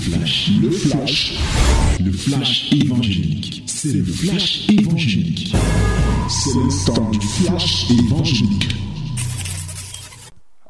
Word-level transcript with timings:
flash, 0.00 0.50
le 0.62 0.70
flash, 0.70 1.38
le 2.00 2.12
flash 2.12 2.72
évangélique. 2.72 3.64
C'est 3.66 3.92
le 3.92 4.04
flash 4.04 4.68
évangélique. 4.70 5.54
C'est 6.28 6.54
le 6.54 6.86
temps 6.86 7.10
du 7.10 7.20
flash 7.20 7.90
évangélique. 7.90 8.74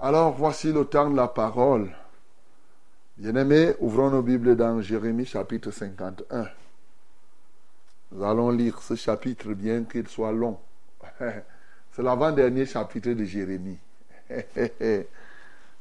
Alors 0.00 0.34
voici 0.34 0.72
le 0.72 0.84
temps 0.84 1.08
de 1.08 1.16
la 1.16 1.28
parole. 1.28 1.90
Bien-aimés, 3.18 3.74
ouvrons 3.78 4.10
nos 4.10 4.22
Bibles 4.22 4.56
dans 4.56 4.80
Jérémie 4.80 5.26
chapitre 5.26 5.70
51. 5.70 6.48
Nous 8.12 8.24
allons 8.24 8.50
lire 8.50 8.82
ce 8.82 8.96
chapitre 8.96 9.52
bien 9.54 9.84
qu'il 9.84 10.08
soit 10.08 10.32
long. 10.32 10.58
C'est 11.20 12.02
l'avant-dernier 12.02 12.66
chapitre 12.66 13.10
de 13.10 13.24
Jérémie. 13.24 13.78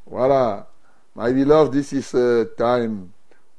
voilà. 0.05 0.70
My 1.16 1.34
beloved, 1.34 1.73
this 1.73 1.93
is 1.93 2.13
a 2.13 2.45
time, 2.55 3.11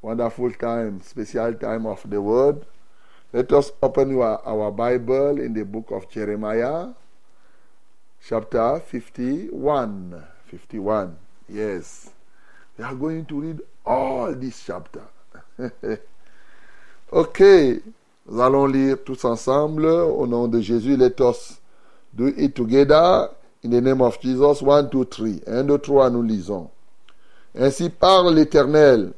wonderful 0.03 0.50
time, 0.53 1.00
special 1.03 1.54
time 1.54 1.86
of 1.86 2.09
the 2.09 2.21
word. 2.21 2.64
Let 3.32 3.53
us 3.53 3.71
open 3.82 4.17
our, 4.17 4.40
our 4.45 4.71
Bible 4.73 5.40
in 5.40 5.54
the 5.54 5.64
book 5.64 5.90
of 5.90 6.11
Jeremiah, 6.11 6.89
chapter 8.26 8.81
51. 8.81 10.25
51. 10.46 11.17
Yes. 11.49 12.11
We 12.76 12.85
are 12.85 12.95
going 12.95 13.25
to 13.26 13.40
read 13.40 13.61
all 13.85 14.35
this 14.35 14.64
chapter. 14.67 15.03
ok. 17.12 17.40
Nous 18.26 18.40
allons 18.40 18.67
lire 18.67 18.96
tous 19.04 19.25
ensemble 19.25 19.87
au 19.87 20.26
nom 20.26 20.48
de 20.48 20.61
Jésus. 20.61 20.96
Let 20.96 21.21
us 21.21 21.61
do 22.12 22.29
it 22.29 22.54
together 22.54 23.29
in 23.62 23.71
the 23.71 23.81
name 23.81 24.01
of 24.01 24.21
Jesus. 24.21 24.62
One, 24.62 24.89
two, 24.90 25.04
three. 25.04 25.40
Un, 25.46 25.64
deux, 25.64 25.79
trois, 25.79 26.11
nous 26.11 26.23
lisons. 26.23 26.71
Ainsi 27.54 27.90
parle 27.90 28.35
l'Éternel. 28.35 29.12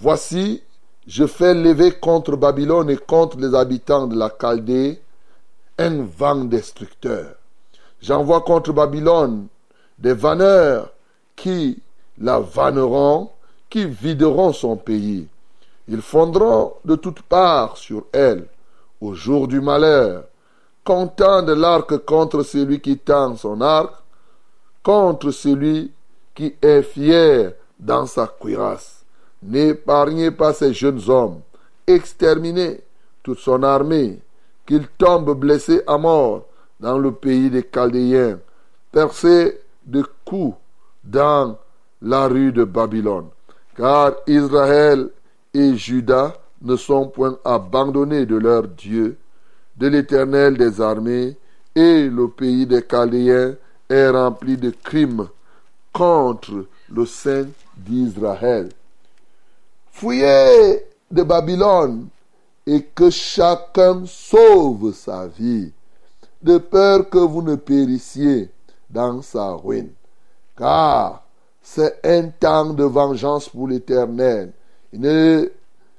Voici, 0.00 0.62
je 1.06 1.24
fais 1.24 1.54
lever 1.54 1.92
contre 1.92 2.36
Babylone 2.36 2.90
et 2.90 2.96
contre 2.96 3.38
les 3.38 3.54
habitants 3.54 4.06
de 4.06 4.16
la 4.16 4.28
Chaldée 4.28 5.00
un 5.78 6.02
vent 6.02 6.44
destructeur. 6.44 7.36
J'envoie 8.00 8.40
contre 8.40 8.72
Babylone 8.72 9.46
des 9.98 10.12
vanneurs 10.12 10.90
qui 11.36 11.80
la 12.18 12.40
vanneront, 12.40 13.30
qui 13.70 13.86
videront 13.86 14.52
son 14.52 14.76
pays. 14.76 15.28
Ils 15.86 16.02
fondront 16.02 16.74
de 16.84 16.96
toutes 16.96 17.22
parts 17.22 17.76
sur 17.76 18.06
elle 18.12 18.46
au 19.00 19.14
jour 19.14 19.46
du 19.46 19.60
malheur, 19.60 20.24
comptant 20.82 21.42
de 21.42 21.52
l'arc 21.52 21.98
contre 21.98 22.42
celui 22.42 22.80
qui 22.80 22.98
tend 22.98 23.36
son 23.36 23.60
arc, 23.60 23.94
contre 24.82 25.30
celui 25.30 25.92
qui 26.34 26.54
est 26.60 26.82
fier 26.82 27.54
dans 27.78 28.06
sa 28.06 28.26
cuirasse. 28.26 29.03
N'épargnez 29.44 30.30
pas 30.30 30.54
ces 30.54 30.72
jeunes 30.72 31.02
hommes, 31.08 31.40
exterminez 31.86 32.80
toute 33.22 33.38
son 33.38 33.62
armée, 33.62 34.18
qu'ils 34.64 34.88
tombent 34.96 35.38
blessés 35.38 35.82
à 35.86 35.98
mort 35.98 36.46
dans 36.80 36.96
le 36.96 37.12
pays 37.12 37.50
des 37.50 37.62
Chaldéens, 37.62 38.38
percés 38.90 39.60
de 39.84 40.02
coups 40.24 40.56
dans 41.04 41.58
la 42.00 42.26
rue 42.26 42.52
de 42.52 42.64
Babylone. 42.64 43.28
Car 43.76 44.12
Israël 44.26 45.10
et 45.52 45.76
Juda 45.76 46.38
ne 46.62 46.76
sont 46.76 47.08
point 47.08 47.36
abandonnés 47.44 48.24
de 48.24 48.36
leur 48.36 48.66
Dieu, 48.66 49.18
de 49.76 49.88
l'Éternel 49.88 50.56
des 50.56 50.80
armées, 50.80 51.36
et 51.74 52.08
le 52.08 52.28
pays 52.28 52.66
des 52.66 52.82
Chaldéens 52.82 53.56
est 53.90 54.08
rempli 54.08 54.56
de 54.56 54.70
crimes 54.70 55.28
contre 55.92 56.64
le 56.90 57.04
Saint 57.04 57.46
d'Israël. 57.76 58.70
Fuyez 59.94 60.84
de 61.08 61.22
Babylone 61.22 62.08
et 62.66 62.82
que 62.82 63.10
chacun 63.10 64.02
sauve 64.06 64.92
sa 64.92 65.28
vie, 65.28 65.72
de 66.42 66.58
peur 66.58 67.08
que 67.08 67.18
vous 67.18 67.42
ne 67.42 67.54
périssiez 67.54 68.50
dans 68.90 69.22
sa 69.22 69.52
ruine. 69.52 69.92
Car 70.58 71.22
c'est 71.62 72.00
un 72.02 72.26
temps 72.28 72.72
de 72.72 72.82
vengeance 72.82 73.48
pour 73.48 73.68
l'Éternel. 73.68 74.52
Il, 74.92 75.52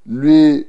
il 0.07 0.65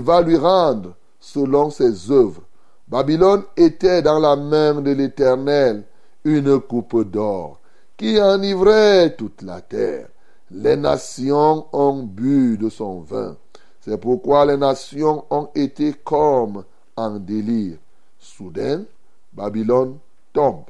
va 0.00 0.20
lui 0.20 0.36
rendre 0.36 0.94
selon 1.18 1.70
ses 1.70 2.10
œuvres. 2.10 2.42
Babylone 2.86 3.44
était 3.56 4.02
dans 4.02 4.18
la 4.18 4.36
main 4.36 4.82
de 4.82 4.90
l'Éternel 4.90 5.84
une 6.24 6.60
coupe 6.60 7.10
d'or 7.10 7.58
qui 7.96 8.20
enivrait 8.20 9.16
toute 9.16 9.40
la 9.40 9.62
terre. 9.62 10.08
Les 10.50 10.76
nations 10.76 11.66
ont 11.72 12.02
bu 12.02 12.58
de 12.58 12.68
son 12.68 13.00
vin. 13.00 13.36
C'est 13.80 14.00
pourquoi 14.00 14.46
les 14.46 14.56
nations 14.56 15.24
ont 15.30 15.48
été 15.54 15.94
comme 16.04 16.64
en 16.96 17.18
délire. 17.18 17.76
Soudain, 18.18 18.84
Babylone 19.32 19.98
tombe. 20.32 20.64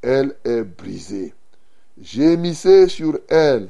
Elle 0.00 0.34
est 0.44 0.62
brisée. 0.62 1.34
Gémissez 2.00 2.88
sur 2.88 3.18
elle. 3.28 3.68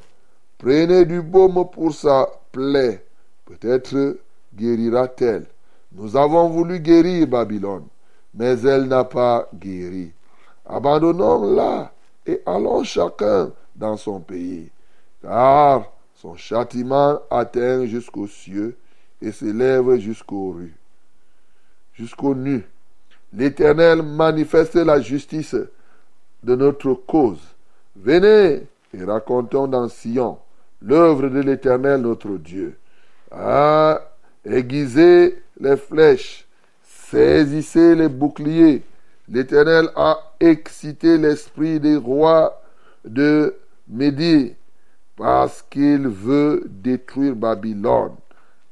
Prenez 0.59 1.05
du 1.05 1.21
baume 1.21 1.69
pour 1.71 1.93
sa 1.93 2.29
plaie. 2.51 3.05
Peut-être 3.45 4.19
guérira-t-elle. 4.55 5.47
Nous 5.95 6.17
avons 6.17 6.49
voulu 6.49 6.81
guérir 6.81 7.27
Babylone, 7.27 7.87
mais 8.35 8.59
elle 8.61 8.85
n'a 8.85 9.05
pas 9.05 9.49
guéri. 9.55 10.13
Abandonnons-la 10.65 11.93
et 12.27 12.41
allons 12.47 12.85
chacun 12.85 13.51
dans 13.75 13.97
son 13.97 14.21
pays, 14.21 14.71
car 15.23 15.91
son 16.15 16.37
châtiment 16.37 17.21
atteint 17.31 17.87
jusqu'aux 17.87 18.27
cieux 18.27 18.77
et 19.21 19.33
s'élève 19.33 19.97
jusqu'aux 19.97 20.51
rues, 20.51 20.75
jusqu'aux 21.95 22.35
nues. 22.35 22.65
L'Éternel 23.33 24.03
manifeste 24.03 24.75
la 24.75 25.01
justice 25.01 25.57
de 26.43 26.55
notre 26.55 26.93
cause. 26.93 27.41
Venez 27.97 28.67
et 28.95 29.05
racontons 29.05 29.67
dans 29.67 29.89
Sion 29.89 30.39
l'œuvre 30.83 31.29
de 31.29 31.41
l'Éternel 31.41 32.01
notre 32.01 32.37
Dieu. 32.37 32.77
Ah, 33.31 34.01
aiguisez 34.45 35.43
les 35.61 35.77
flèches, 35.77 36.47
saisissez 36.83 37.95
les 37.95 38.09
boucliers. 38.09 38.83
L'Éternel 39.29 39.89
a 39.97 40.19
excité 40.41 41.17
l'esprit 41.17 41.81
des 41.81 41.97
rois 41.97 42.61
de 43.05 43.55
Médie 43.89 44.55
parce 45.23 45.63
qu'il 45.71 46.09
veut 46.09 46.65
détruire 46.67 47.37
Babylone. 47.37 48.17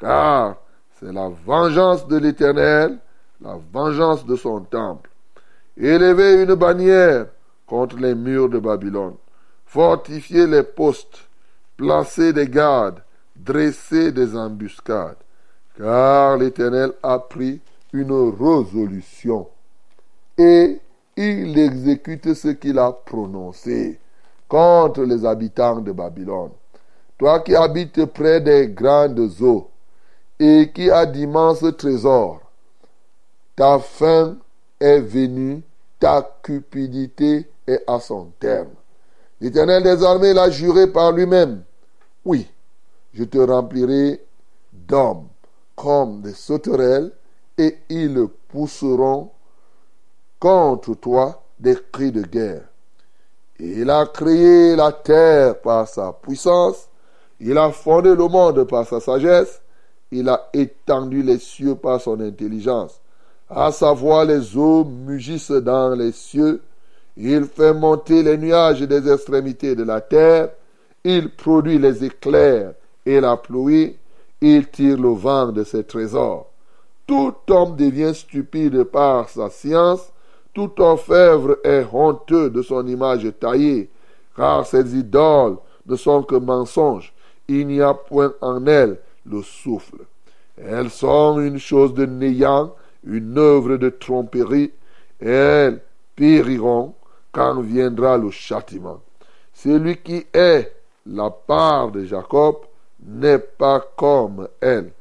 Car 0.01 0.57
c'est 0.99 1.13
la 1.13 1.29
vengeance 1.29 2.09
de 2.09 2.17
l'Éternel, 2.17 2.99
la 3.41 3.57
vengeance 3.73 4.27
de 4.27 4.35
son 4.35 4.63
temple. 4.63 5.11
Élevez 5.77 6.43
une 6.43 6.57
bannière 6.57 7.27
contre 7.69 7.99
les 7.99 8.17
murs 8.17 8.49
de 8.49 8.59
Babylone. 8.59 9.15
Fortifiez 9.65 10.49
les 10.49 10.65
postes, 10.65 11.29
placez 11.77 12.33
des 12.33 12.49
gardes, 12.49 13.01
dressez 13.37 14.11
des 14.11 14.37
embuscades. 14.37 15.23
Car 15.79 16.37
l'Éternel 16.37 16.95
a 17.05 17.21
pris 17.21 17.61
une 17.93 18.11
résolution 18.13 19.47
et 20.37 20.81
il 21.17 21.57
exécute 21.57 22.35
ce 22.35 22.49
qu'il 22.49 22.81
a 22.81 22.91
prononcé 22.91 24.01
contre 24.51 25.05
les 25.05 25.25
habitants 25.25 25.81
de 25.81 25.93
Babylone. 25.93 26.51
Toi 27.17 27.41
qui 27.41 27.55
habites 27.55 28.05
près 28.07 28.41
des 28.41 28.69
grandes 28.69 29.31
eaux 29.41 29.71
et 30.39 30.73
qui 30.75 30.91
as 30.91 31.07
d'immenses 31.07 31.65
trésors, 31.79 32.41
ta 33.55 33.79
fin 33.79 34.37
est 34.81 35.01
venue, 35.01 35.63
ta 36.01 36.29
cupidité 36.43 37.49
est 37.67 37.85
à 37.87 38.01
son 38.01 38.33
terme. 38.41 38.71
L'Éternel 39.41 39.85
des 39.85 40.03
armées 40.03 40.35
l'a 40.35 40.51
juré 40.51 40.89
par 40.89 41.13
lui-même. 41.13 41.63
Oui, 42.25 42.49
je 43.15 43.25
te 43.25 43.39
remplirai 43.39 44.21
d'hommes 44.73 45.29
comme 45.77 46.23
des 46.23 46.35
sauterelles 46.35 47.13
et 47.57 47.79
ils 47.89 48.27
pousseront 48.49 49.31
contre 50.41 50.95
toi 50.95 51.43
des 51.61 51.77
cris 51.93 52.11
de 52.11 52.23
guerre. 52.23 52.70
Il 53.63 53.91
a 53.91 54.07
créé 54.07 54.75
la 54.75 54.91
terre 54.91 55.61
par 55.61 55.87
sa 55.87 56.15
puissance, 56.15 56.89
il 57.39 57.59
a 57.59 57.71
fondé 57.71 58.15
le 58.15 58.27
monde 58.27 58.65
par 58.65 58.87
sa 58.87 59.01
sagesse, 59.01 59.61
il 60.11 60.31
a 60.31 60.49
étendu 60.55 61.23
les 61.23 61.39
cieux 61.39 61.75
par 61.75 62.01
son 62.01 62.19
intelligence. 62.21 62.99
À 63.51 63.71
savoir 63.71 64.25
les 64.25 64.57
eaux 64.57 64.85
mugissent 64.85 65.51
dans 65.51 65.91
les 65.91 66.13
cieux, 66.13 66.63
il 67.19 67.45
fait 67.45 67.75
monter 67.75 68.23
les 68.23 68.39
nuages 68.39 68.81
des 68.81 69.13
extrémités 69.13 69.75
de 69.75 69.85
la 69.85 70.01
terre, 70.01 70.49
il 71.05 71.29
produit 71.29 71.79
les 71.79 72.03
éclairs 72.03 72.73
et 73.05 73.21
la 73.21 73.37
pluie, 73.37 73.95
il 74.41 74.69
tire 74.69 74.97
le 74.97 75.11
vent 75.11 75.53
de 75.53 75.65
ses 75.65 75.85
trésors. 75.85 76.47
Tout 77.07 77.35
homme 77.51 77.77
devient 77.77 78.15
stupide 78.15 78.85
par 78.85 79.29
sa 79.29 79.51
science, 79.51 80.11
tout 80.53 80.81
orfèvre 80.81 81.59
est 81.65 81.87
honteux 81.93 82.51
de 82.51 82.63
son 82.63 82.87
image 82.87 83.27
taillée, 83.39 83.91
car 84.37 84.67
ces 84.67 84.97
idoles 84.97 85.57
ne 85.87 85.97
sont 85.97 86.23
que 86.23 86.37
mensonges. 86.37 87.13
il 87.49 87.67
n'y 87.67 87.81
a 87.81 87.95
point 87.95 88.33
en 88.41 88.65
elles 88.67 88.99
le 89.27 89.43
souffle. 89.43 90.05
Elles 90.57 90.91
sont 90.91 91.41
une 91.41 91.59
chose 91.59 91.95
de 91.95 92.07
néant, 92.07 92.75
une 93.05 93.39
œuvre 93.39 93.77
de 93.77 93.89
tromperie, 93.89 94.73
elles 95.19 95.81
périront 96.15 96.95
quand 97.33 97.61
viendra 97.61 98.19
le 98.19 98.31
châtiment. 98.31 99.01
Celui 99.53 99.97
qui 99.99 100.27
est 100.33 100.73
la 101.07 101.31
part 101.31 101.91
de 101.91 102.05
Jacob 102.05 102.57
n'est 103.05 103.39
pas 103.39 103.81
comme 103.97 104.49
elle, 104.61 104.93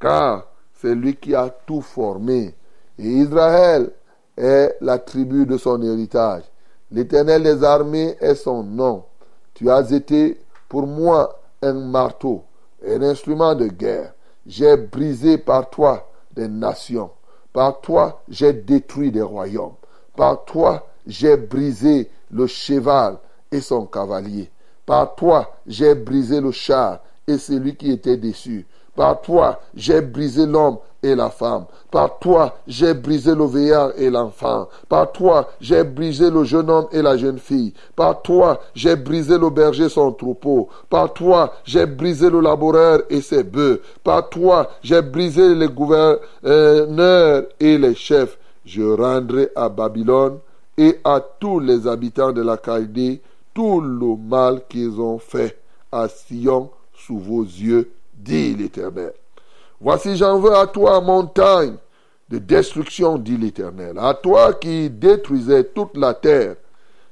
car 0.00 0.46
c'est 0.74 0.94
lui 0.94 1.16
qui 1.16 1.34
a 1.34 1.48
tout 1.48 1.80
formé. 1.80 2.54
Et 2.98 3.08
Israël 3.08 3.90
est 4.36 4.76
la 4.80 4.98
tribu 4.98 5.46
de 5.46 5.56
son 5.56 5.82
héritage. 5.82 6.44
L'Éternel 6.90 7.42
des 7.42 7.64
armées 7.64 8.16
est 8.20 8.34
son 8.34 8.62
nom. 8.62 9.04
Tu 9.54 9.70
as 9.70 9.90
été 9.90 10.40
pour 10.68 10.86
moi 10.86 11.40
un 11.62 11.72
marteau, 11.74 12.44
un 12.86 13.02
instrument 13.02 13.54
de 13.54 13.66
guerre. 13.66 14.12
J'ai 14.46 14.76
brisé 14.76 15.38
par 15.38 15.70
toi 15.70 16.08
des 16.34 16.48
nations. 16.48 17.10
Par 17.52 17.80
toi, 17.80 18.22
j'ai 18.28 18.52
détruit 18.52 19.12
des 19.12 19.22
royaumes. 19.22 19.74
Par 20.16 20.44
toi, 20.44 20.86
j'ai 21.06 21.36
brisé 21.36 22.10
le 22.30 22.46
cheval 22.46 23.18
et 23.50 23.60
son 23.60 23.86
cavalier. 23.86 24.50
Par 24.84 25.14
toi, 25.14 25.54
j'ai 25.66 25.94
brisé 25.94 26.40
le 26.40 26.50
char 26.50 27.00
et 27.26 27.38
celui 27.38 27.76
qui 27.76 27.90
était 27.90 28.16
dessus. 28.16 28.66
Par 28.94 29.20
toi, 29.20 29.60
j'ai 29.74 30.00
brisé 30.00 30.46
l'homme 30.46 30.78
et 31.04 31.14
la 31.14 31.28
femme. 31.28 31.66
Par 31.90 32.18
toi, 32.18 32.56
j'ai 32.66 32.94
brisé 32.94 33.34
le 33.34 33.46
vieillard 33.46 33.92
et 33.96 34.08
l'enfant. 34.08 34.68
Par 34.88 35.12
toi, 35.12 35.50
j'ai 35.60 35.84
brisé 35.84 36.30
le 36.30 36.44
jeune 36.44 36.70
homme 36.70 36.86
et 36.90 37.02
la 37.02 37.16
jeune 37.16 37.38
fille. 37.38 37.74
Par 37.94 38.22
toi, 38.22 38.58
j'ai 38.74 38.96
brisé 38.96 39.38
le 39.38 39.50
berger 39.50 39.88
son 39.88 40.12
troupeau. 40.12 40.68
Par 40.88 41.12
toi, 41.12 41.52
j'ai 41.64 41.86
brisé 41.86 42.30
le 42.30 42.40
laboureur 42.40 43.02
et 43.10 43.20
ses 43.20 43.44
bœufs. 43.44 43.82
Par 44.02 44.30
toi, 44.30 44.70
j'ai 44.82 45.02
brisé 45.02 45.54
les 45.54 45.68
gouverneurs 45.68 47.44
et 47.60 47.78
les 47.78 47.94
chefs. 47.94 48.38
Je 48.64 48.82
rendrai 48.82 49.50
à 49.54 49.68
Babylone 49.68 50.38
et 50.78 50.98
à 51.04 51.20
tous 51.20 51.60
les 51.60 51.86
habitants 51.86 52.32
de 52.32 52.42
la 52.42 52.56
Chaldée 52.56 53.20
tout 53.52 53.80
le 53.80 54.16
mal 54.16 54.62
qu'ils 54.68 54.98
ont 55.00 55.18
fait 55.18 55.58
à 55.92 56.08
Sion 56.08 56.70
sous 56.92 57.18
vos 57.18 57.44
yeux, 57.44 57.92
dit 58.14 58.54
l'Éternel. 58.54 59.12
Voici 59.84 60.16
j'en 60.16 60.38
veux 60.38 60.54
à 60.54 60.66
toi, 60.66 60.98
montagne 61.02 61.74
de 62.30 62.38
destruction, 62.38 63.18
dit 63.18 63.36
l'Éternel, 63.36 63.98
à 63.98 64.14
toi 64.14 64.54
qui 64.54 64.88
détruisais 64.88 65.62
toute 65.62 65.98
la 65.98 66.14
terre. 66.14 66.56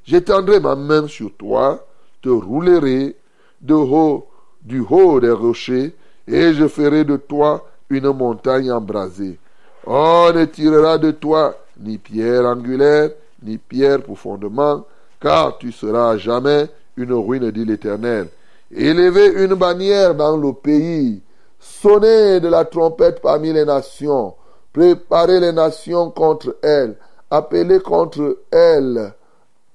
J'étendrai 0.04 0.58
ma 0.58 0.74
main 0.74 1.06
sur 1.06 1.36
toi, 1.36 1.86
te 2.22 2.30
roulerai 2.30 3.14
de 3.60 3.74
haut, 3.74 4.26
du 4.62 4.80
haut 4.80 5.20
des 5.20 5.32
rochers, 5.32 5.94
et 6.26 6.54
je 6.54 6.66
ferai 6.66 7.04
de 7.04 7.16
toi 7.18 7.68
une 7.90 8.10
montagne 8.10 8.72
embrasée. 8.72 9.38
On 9.86 10.32
ne 10.34 10.46
tirera 10.46 10.96
de 10.96 11.10
toi 11.10 11.54
ni 11.78 11.98
pierre 11.98 12.46
angulaire, 12.46 13.10
ni 13.42 13.58
pierre 13.58 14.02
pour 14.02 14.18
fondement, 14.18 14.86
car 15.20 15.58
tu 15.58 15.72
seras 15.72 16.16
jamais 16.16 16.68
une 16.96 17.12
ruine, 17.12 17.50
dit 17.50 17.66
l'Éternel. 17.66 18.28
Élevez 18.74 19.44
une 19.44 19.56
bannière 19.56 20.14
dans 20.14 20.38
le 20.38 20.54
pays, 20.54 21.20
sonnez 21.62 22.40
de 22.40 22.48
la 22.48 22.64
trompette 22.64 23.22
parmi 23.22 23.52
les 23.52 23.64
nations, 23.64 24.34
préparez 24.72 25.38
les 25.38 25.52
nations 25.52 26.10
contre 26.10 26.56
elles, 26.62 26.96
appelez 27.30 27.80
contre 27.80 28.38
elles 28.50 29.14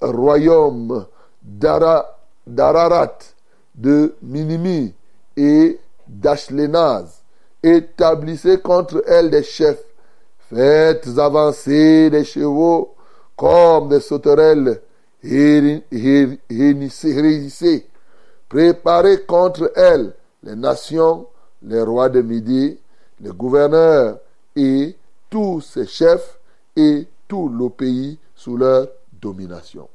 royaume 0.01 1.06
d'Ararat, 1.42 3.18
de 3.74 4.16
Minimi 4.22 4.94
et 5.36 5.80
d'Ashlénaz. 6.07 7.22
Établissez 7.63 8.60
contre 8.60 9.04
elles 9.07 9.30
des 9.30 9.44
chefs, 9.44 9.83
faites 10.50 11.07
avancer 11.18 12.10
des 12.10 12.24
chevaux 12.24 12.95
comme 13.36 13.90
des 13.90 14.00
sauterelles. 14.00 14.81
Hérissées 15.24 16.38
Préparez 18.50 19.22
contre 19.24 19.72
elle 19.75 20.13
les 20.44 20.56
nations, 20.56 21.28
les 21.63 21.81
rois 21.81 22.09
de 22.09 22.21
Midi, 22.21 22.77
les 23.19 23.31
gouverneurs 23.31 24.19
et 24.56 24.95
tous 25.30 25.62
ses 25.62 25.86
chefs 25.86 26.39
et 26.75 27.07
tout 27.27 27.50
le 27.50 27.69
pays 27.69 28.18
sous 28.36 28.57
leur 28.57 28.88
domination. 29.21 29.89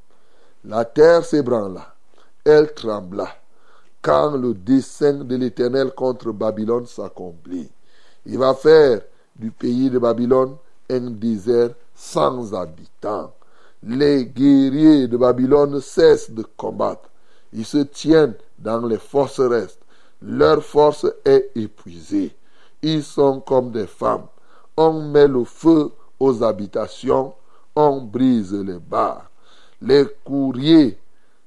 La 0.64 0.84
terre 0.84 1.24
s'ébranla, 1.24 1.94
elle 2.44 2.72
trembla, 2.74 3.28
quand 4.00 4.36
le 4.36 4.54
dessein 4.54 5.24
de 5.24 5.36
l'Éternel 5.36 5.92
contre 5.92 6.32
Babylone 6.32 6.86
s'accomplit. 6.86 7.70
Il 8.26 8.38
va 8.38 8.54
faire 8.54 9.00
du 9.36 9.50
pays 9.50 9.90
de 9.90 9.98
Babylone 9.98 10.56
un 10.90 11.10
désert 11.10 11.70
sans 11.94 12.54
habitants. 12.54 13.32
Les 13.84 14.26
guerriers 14.26 15.08
de 15.08 15.16
Babylone 15.16 15.80
cessent 15.80 16.30
de 16.30 16.44
combattre. 16.56 17.08
Ils 17.52 17.66
se 17.66 17.78
tiennent 17.78 18.34
dans 18.58 18.86
les 18.86 18.98
forceresses. 18.98 19.78
Leur 20.24 20.62
force 20.62 21.06
est 21.24 21.50
épuisée. 21.56 22.34
Ils 22.80 23.02
sont 23.02 23.40
comme 23.40 23.72
des 23.72 23.86
femmes. 23.86 24.26
On 24.76 24.92
met 24.92 25.26
le 25.26 25.44
feu 25.44 25.90
aux 26.20 26.42
habitations, 26.42 27.34
on 27.74 28.00
brise 28.00 28.54
les 28.54 28.78
barres. 28.78 29.28
Les 29.80 30.06
courriers 30.24 30.96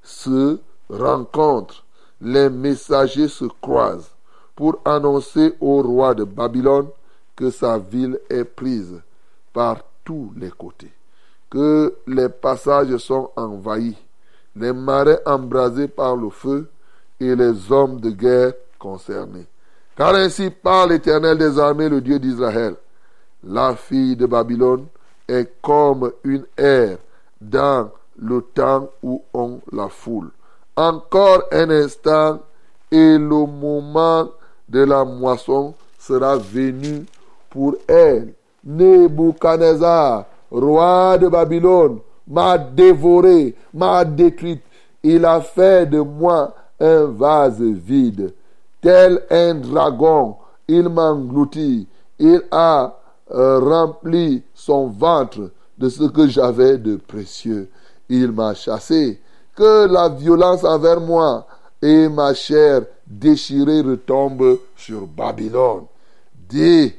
se 0.04 0.60
rencontrent, 0.90 1.86
les 2.20 2.50
messagers 2.50 3.30
se 3.30 3.46
croisent 3.62 4.12
pour 4.56 4.80
annoncer 4.84 5.54
au 5.62 5.82
roi 5.82 6.14
de 6.14 6.26
Babylone 6.26 6.88
que 7.36 7.50
sa 7.50 7.78
ville 7.78 8.20
est 8.30 8.44
prise 8.44 9.02
par 9.54 9.78
tous 10.04 10.32
les 10.36 10.52
côtés, 10.52 10.92
que 11.50 11.96
les 12.08 12.30
passages 12.30 12.98
sont 12.98 13.30
envahis, 13.36 13.98
les 14.56 14.74
marais 14.74 15.22
embrasés 15.26 15.88
par 15.88 16.16
le 16.16 16.30
feu 16.30 16.70
et 17.20 17.36
les 17.36 17.72
hommes 17.72 18.00
de 18.00 18.10
guerre 18.10 18.54
Car 19.96 20.16
ainsi 20.16 20.50
parle 20.50 20.92
l'Éternel 20.92 21.38
des 21.38 21.58
armées, 21.58 21.90
le 21.90 22.02
Dieu 22.02 22.20
d'Israël. 22.20 22.76
La 23.44 23.76
fille 23.76 24.16
de 24.16 24.26
Babylone 24.26 24.86
est 25.28 25.62
comme 25.62 26.12
une 26.24 26.46
ère 26.58 26.98
dans 27.40 27.90
le 28.18 28.42
temps 28.42 28.90
où 29.02 29.24
on 29.34 29.60
la 29.72 29.88
foule. 29.88 30.32
Encore 30.76 31.44
un 31.52 31.70
instant 31.70 32.40
et 32.92 33.18
le 33.18 33.46
moment 33.46 34.30
de 34.68 34.84
la 34.84 35.06
moisson 35.06 35.74
sera 36.00 36.38
venu 36.38 37.06
pour 37.50 37.76
elle. 37.88 38.34
Nebuchadnezzar, 38.64 40.26
roi 40.52 41.18
de 41.18 41.28
Babylone, 41.28 42.00
m'a 42.28 42.58
dévoré, 42.58 43.56
m'a 43.74 44.04
détruit. 44.04 44.60
Il 45.04 45.24
a 45.24 45.40
fait 45.40 45.86
de 45.86 46.00
moi 46.00 46.54
un 46.80 47.06
vase 47.06 47.62
vide. 47.62 48.34
Tel 48.86 49.24
un 49.32 49.56
dragon, 49.56 50.36
il 50.68 50.90
m'a 50.90 51.10
englouti. 51.10 51.88
Il 52.20 52.44
a 52.52 52.96
euh, 53.32 53.58
rempli 53.58 54.44
son 54.54 54.90
ventre 54.90 55.50
de 55.76 55.90
ce 55.90 56.04
que 56.04 56.28
j'avais 56.28 56.78
de 56.78 56.98
précieux. 56.98 57.72
Il 58.10 58.32
m'a 58.32 58.54
chassé. 58.54 59.20
Que 59.56 59.88
la 59.88 60.10
violence 60.10 60.64
envers 60.64 61.02
moi 61.02 61.48
et 61.82 62.08
ma 62.10 62.36
chair 62.36 62.84
déchirée 63.08 63.82
retombe 63.82 64.60
sur 64.78 65.08
Babylone. 65.08 65.86
Dis 66.48 66.94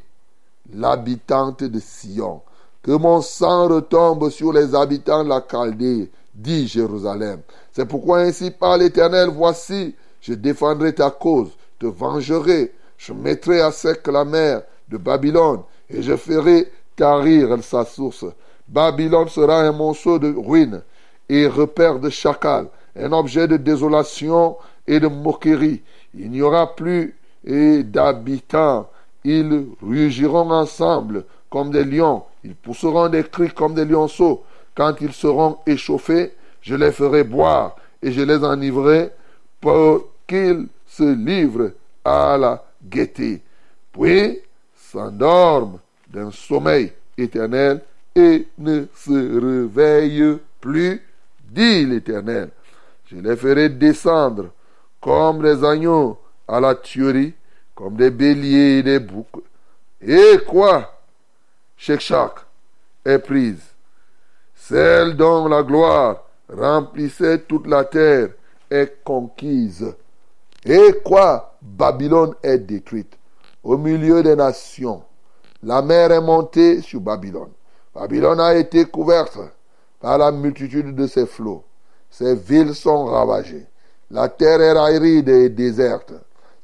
l'habitante 0.75 1.62
de 1.62 1.78
Sion, 1.78 2.40
que 2.83 2.90
mon 2.90 3.21
sang 3.21 3.69
retombe 3.69 4.28
sur 4.31 4.52
les 4.52 4.75
habitants 4.75 5.23
de 5.23 5.28
la 5.28 5.45
Chaldée, 5.49 6.11
dit 6.35 6.66
Jérusalem. 6.66 7.43
C'est 7.71 7.87
pourquoi 7.87 8.23
ainsi 8.23 8.50
parle 8.50 8.81
l'Éternel, 8.81 9.28
voici, 9.28 9.95
je 10.21 10.35
défendrai 10.35 10.93
ta 10.93 11.11
cause, 11.11 11.50
te 11.78 11.87
vengerai, 11.87 12.73
je 12.97 13.12
mettrai 13.12 13.61
à 13.61 13.71
sec 13.71 14.06
la 14.06 14.25
mer 14.25 14.62
de 14.88 14.97
Babylone, 14.97 15.62
et 15.90 16.02
je 16.02 16.16
ferai 16.16 16.71
tarir 16.95 17.62
sa 17.62 17.85
source. 17.85 18.25
Babylone 18.68 19.28
sera 19.28 19.61
un 19.61 19.73
monceau 19.73 20.18
de 20.18 20.35
ruines 20.37 20.83
et 21.28 21.47
repère 21.47 21.99
de 21.99 22.11
chacal, 22.11 22.68
un 22.99 23.12
objet 23.12 23.47
de 23.47 23.56
désolation 23.56 24.56
et 24.87 24.99
de 25.00 25.09
moquerie. 25.09 25.83
Il 26.14 26.30
n'y 26.30 26.42
aura 26.42 26.75
plus 26.75 27.16
d'habitants 27.45 28.88
ils 29.26 29.66
rugiront 29.83 30.50
ensemble 30.52 31.25
comme 31.50 31.71
des 31.71 31.85
lions. 31.85 32.23
Ils 32.45 32.54
pousseront 32.54 33.09
des 33.09 33.25
cris 33.25 33.50
comme 33.50 33.75
des 33.75 33.85
lionceaux. 33.85 34.45
Quand 34.76 34.95
ils 35.00 35.12
seront 35.12 35.59
échauffés, 35.66 36.33
je 36.62 36.76
les 36.76 36.92
ferai 36.92 37.25
boire 37.25 37.75
et 38.02 38.12
je 38.12 38.23
les 38.23 38.45
enivrerai 38.45 39.11
pour 39.61 40.04
qu'ils 40.28 40.68
se 40.96 41.14
livrent 41.14 41.72
à 42.04 42.36
la 42.38 42.64
gaieté. 42.82 43.42
Puis 43.92 44.40
s'endorment 44.74 45.80
d'un 46.08 46.30
sommeil 46.30 46.92
éternel 47.18 47.82
et 48.14 48.46
ne 48.58 48.86
se 48.94 49.40
réveillent 49.40 50.38
plus, 50.60 51.02
dit 51.50 51.84
l'Éternel. 51.84 52.50
Je 53.06 53.16
les 53.16 53.36
ferai 53.36 53.68
descendre 53.68 54.50
comme 55.00 55.42
des 55.42 55.62
agneaux 55.64 56.18
à 56.48 56.60
la 56.60 56.74
tuerie, 56.74 57.34
comme 57.74 57.96
des 57.96 58.10
béliers 58.10 58.78
et 58.78 58.82
des 58.82 58.98
boucs. 58.98 59.44
Et 60.00 60.38
quoi? 60.46 60.92
Shekshak 61.76 62.32
est 63.04 63.18
prise. 63.18 63.62
Celle 64.54 65.16
dont 65.16 65.46
la 65.46 65.62
gloire 65.62 66.24
remplissait 66.48 67.40
toute 67.40 67.66
la 67.66 67.84
terre 67.84 68.30
est 68.70 69.04
conquise. 69.04 69.94
Et 70.66 71.00
quoi? 71.04 71.56
Babylone 71.62 72.35
est 72.42 72.58
détruite. 72.58 73.16
Au 73.62 73.76
milieu 73.76 74.23
des 74.23 74.35
nations, 74.35 75.02
la 75.62 75.80
mer 75.80 76.11
est 76.12 76.20
montée 76.20 76.82
sur 76.82 77.00
Babylone. 77.00 77.50
Babylone 77.94 78.40
a 78.40 78.54
été 78.54 78.85
couverte 78.85 79.38
par 80.00 80.18
la 80.18 80.32
multitude 80.32 80.94
de 80.94 81.06
ses 81.06 81.26
flots. 81.26 81.64
Ses 82.11 82.35
villes 82.35 82.75
sont 82.75 83.04
ravagées. 83.04 83.66
La 84.11 84.28
terre 84.28 84.61
est 84.61 84.76
aride 84.76 85.28
et 85.28 85.49
déserte. 85.49 86.12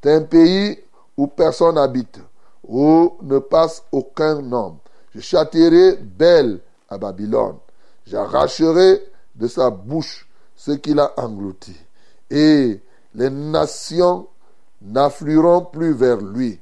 C'est 0.02 0.14
un 0.14 0.22
pays 0.22 0.78
où 1.16 1.26
personne 1.26 1.76
n'habite, 1.76 2.20
où 2.66 3.12
ne 3.22 3.38
passe 3.38 3.84
aucun 3.92 4.52
homme. 4.52 4.78
Je 5.14 5.20
châtierai 5.20 5.96
belle 5.96 6.60
à 6.88 6.98
Babylone. 6.98 7.56
J'arracherai 8.06 9.00
de 9.34 9.46
sa 9.46 9.70
bouche 9.70 10.28
ce 10.56 10.72
qu'il 10.72 10.98
a 10.98 11.12
englouti. 11.16 11.76
Et 12.30 12.80
les 13.14 13.30
nations 13.30 14.26
n'afflueront 14.80 15.66
plus 15.66 15.92
vers 15.92 16.20
lui. 16.20 16.58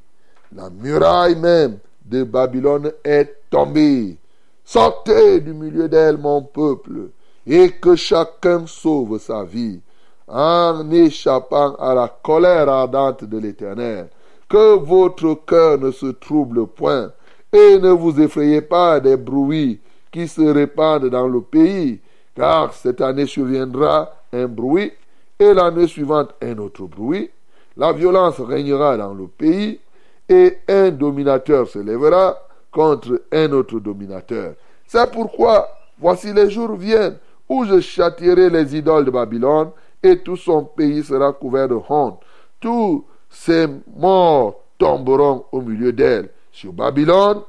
La 0.55 0.69
muraille 0.71 1.37
même 1.37 1.79
de 2.05 2.25
Babylone 2.25 2.93
est 3.05 3.37
tombée. 3.51 4.19
Sortez 4.65 5.41
du 5.41 5.53
milieu 5.55 5.89
d'elle, 5.89 6.19
mon 6.19 6.43
peuple, 6.43 7.11
et 7.47 7.71
que 7.73 7.95
chacun 7.97 8.67
sauve 8.67 9.19
sa 9.19 9.45
vie 9.45 9.81
en 10.29 10.91
échappant 10.91 11.75
à 11.75 11.95
la 11.95 12.09
colère 12.09 12.69
ardente 12.69 13.25
de 13.25 13.39
l'Éternel. 13.39 14.09
Que 14.49 14.79
votre 14.79 15.35
cœur 15.47 15.79
ne 15.79 15.91
se 15.91 16.07
trouble 16.07 16.67
point 16.67 17.13
et 17.53 17.79
ne 17.79 17.91
vous 17.91 18.21
effrayez 18.21 18.61
pas 18.61 19.01
des 19.01 19.17
bruits 19.17 19.81
qui 20.13 20.29
se 20.29 20.43
répandent 20.43 21.09
dans 21.09 21.29
le 21.29 21.41
pays, 21.41 22.01
car 22.35 22.73
cette 22.75 23.01
année 23.01 23.27
surviendra 23.27 24.13
un 24.33 24.47
bruit 24.47 24.93
et 25.41 25.55
l'année 25.55 25.87
suivante 25.89 26.35
un 26.43 26.59
autre 26.59 26.85
bruit. 26.85 27.31
La 27.77 27.93
violence 27.93 28.39
régnera 28.41 28.97
dans 28.97 29.15
le 29.15 29.27
pays 29.27 29.81
et 30.29 30.59
un 30.69 30.91
dominateur 30.91 31.67
se 31.67 31.79
lèvera 31.79 32.39
contre 32.71 33.23
un 33.33 33.51
autre 33.53 33.81
dominateur. 33.81 34.55
C'est 34.87 35.11
pourquoi, 35.11 35.69
voici 35.99 36.33
les 36.33 36.51
jours 36.51 36.77
viennent 36.77 37.17
où 37.49 37.65
je 37.65 37.81
châtierai 37.81 38.51
les 38.51 38.77
idoles 38.77 39.07
de 39.07 39.11
Babylone 39.11 39.71
et 40.03 40.19
tout 40.19 40.37
son 40.37 40.65
pays 40.65 41.03
sera 41.03 41.33
couvert 41.33 41.69
de 41.69 41.79
honte. 41.89 42.21
Tous 42.61 43.05
ces 43.29 43.67
morts 43.97 44.61
tomberont 44.79 45.47
au 45.53 45.63
milieu 45.63 45.93
d'elle. 45.93 46.29
Sur 46.53 46.73
Babylone 46.73 47.41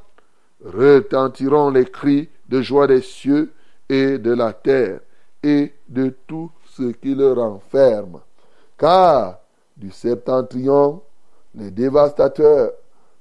retentiront 0.64 1.70
les 1.72 1.86
cris 1.86 2.30
de 2.48 2.62
joie 2.62 2.88
des 2.88 3.02
cieux 3.02 3.52
et 3.90 4.18
de 4.18 4.32
la 4.32 4.54
terre 4.54 5.02
et 5.44 5.74
de 5.90 6.16
tout 6.28 6.52
ce 6.82 6.92
qui 6.94 7.14
le 7.16 7.34
renferme. 7.34 8.20
Car 8.78 9.40
du 9.78 9.92
septentrion, 9.92 11.02
les 11.56 11.72
dévastateurs 11.72 12.72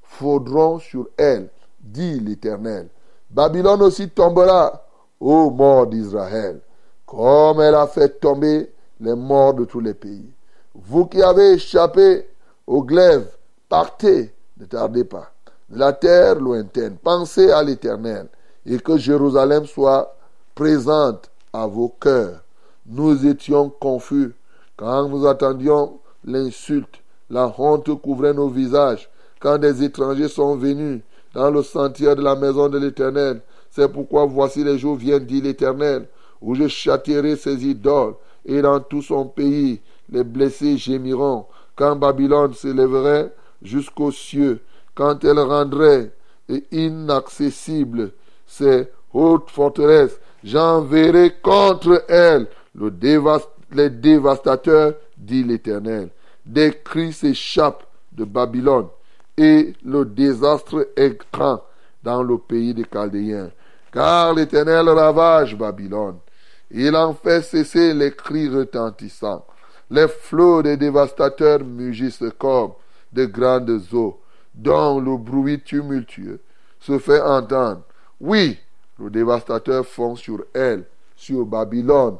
faudront 0.02 0.78
sur 0.78 1.08
elle, 1.16 1.48
dit 1.80 2.20
l'Éternel. 2.20 2.88
Babylone 3.30 3.82
aussi 3.82 4.08
tombera, 4.08 4.84
ô 5.20 5.50
mort 5.50 5.86
d'Israël, 5.86 6.60
comme 7.06 7.60
elle 7.60 7.74
a 7.74 7.86
fait 7.86 8.20
tomber 8.20 8.72
les 9.00 9.14
morts 9.14 9.54
de 9.54 9.64
tous 9.64 9.80
les 9.80 9.94
pays. 9.94 10.32
Vous 10.74 11.06
qui 11.06 11.22
avez 11.22 11.52
échappé 11.52 12.26
au 12.66 12.82
glaive, 12.82 13.28
partez, 13.68 14.34
ne 14.58 14.64
tardez 14.64 15.04
pas. 15.04 15.30
La 15.70 15.92
terre 15.92 16.36
lointaine, 16.36 16.96
pensez 16.96 17.50
à 17.50 17.62
l'Éternel, 17.62 18.28
et 18.66 18.78
que 18.78 18.96
Jérusalem 18.96 19.66
soit 19.66 20.14
présente 20.54 21.30
à 21.52 21.66
vos 21.66 21.88
cœurs. 21.88 22.42
Nous 22.86 23.26
étions 23.26 23.68
confus 23.68 24.32
quand 24.76 25.08
nous 25.08 25.26
attendions 25.26 25.98
l'insulte, 26.24 27.02
la 27.28 27.52
honte 27.58 28.00
couvrait 28.00 28.32
nos 28.32 28.48
visages, 28.48 29.10
quand 29.38 29.58
des 29.58 29.82
étrangers 29.82 30.28
sont 30.28 30.56
venus 30.56 31.02
dans 31.34 31.50
le 31.50 31.62
sentier 31.62 32.14
de 32.14 32.22
la 32.22 32.34
maison 32.34 32.68
de 32.68 32.78
l'Éternel. 32.78 33.42
C'est 33.70 33.92
pourquoi 33.92 34.24
voici 34.24 34.64
les 34.64 34.78
jours 34.78 34.96
viennent, 34.96 35.26
dit 35.26 35.40
l'Éternel, 35.40 36.06
où 36.40 36.54
je 36.54 36.66
châtierai 36.66 37.36
ces 37.36 37.66
idoles, 37.66 38.14
et 38.44 38.62
dans 38.62 38.80
tout 38.80 39.02
son 39.02 39.26
pays 39.26 39.80
les 40.10 40.24
blessés 40.24 40.76
gémiront, 40.76 41.44
quand 41.76 41.96
Babylone 41.96 42.54
s'élèverait 42.54 43.32
jusqu'aux 43.62 44.12
cieux, 44.12 44.60
quand 44.94 45.22
elle 45.24 45.38
rendrait 45.38 46.12
inaccessibles 46.72 48.12
ces 48.46 48.88
hautes 49.12 49.50
forteresses, 49.50 50.18
j'enverrai 50.42 51.34
contre 51.42 52.04
elle 52.08 52.48
le 52.74 52.92
les 53.72 53.90
dévastateurs, 53.90 54.94
dit 55.16 55.44
l'Éternel. 55.44 56.10
Des 56.44 56.72
cris 56.82 57.12
s'échappent 57.12 57.84
de 58.12 58.24
Babylone 58.24 58.88
et 59.36 59.74
le 59.84 60.04
désastre 60.04 60.88
est 60.96 61.16
grand 61.32 61.62
dans 62.02 62.22
le 62.22 62.38
pays 62.38 62.74
des 62.74 62.84
Chaldéens. 62.84 63.50
Car 63.92 64.34
l'Éternel 64.34 64.88
ravage 64.88 65.56
Babylone. 65.56 66.18
Il 66.70 66.94
en 66.94 67.14
fait 67.14 67.42
cesser 67.42 67.94
les 67.94 68.12
cris 68.12 68.48
retentissants. 68.48 69.44
Les 69.90 70.06
flots 70.06 70.62
des 70.62 70.76
dévastateurs 70.76 71.64
mugissent 71.64 72.22
comme 72.38 72.72
de 73.12 73.24
grandes 73.24 73.82
eaux, 73.92 74.20
dont 74.54 75.00
le 75.00 75.16
bruit 75.16 75.60
tumultueux 75.60 76.40
se 76.78 76.98
fait 76.98 77.20
entendre. 77.20 77.82
Oui, 78.20 78.58
le 78.98 79.10
dévastateur 79.10 79.84
fond 79.84 80.14
sur 80.14 80.44
elle, 80.54 80.84
sur 81.16 81.44
Babylone. 81.44 82.18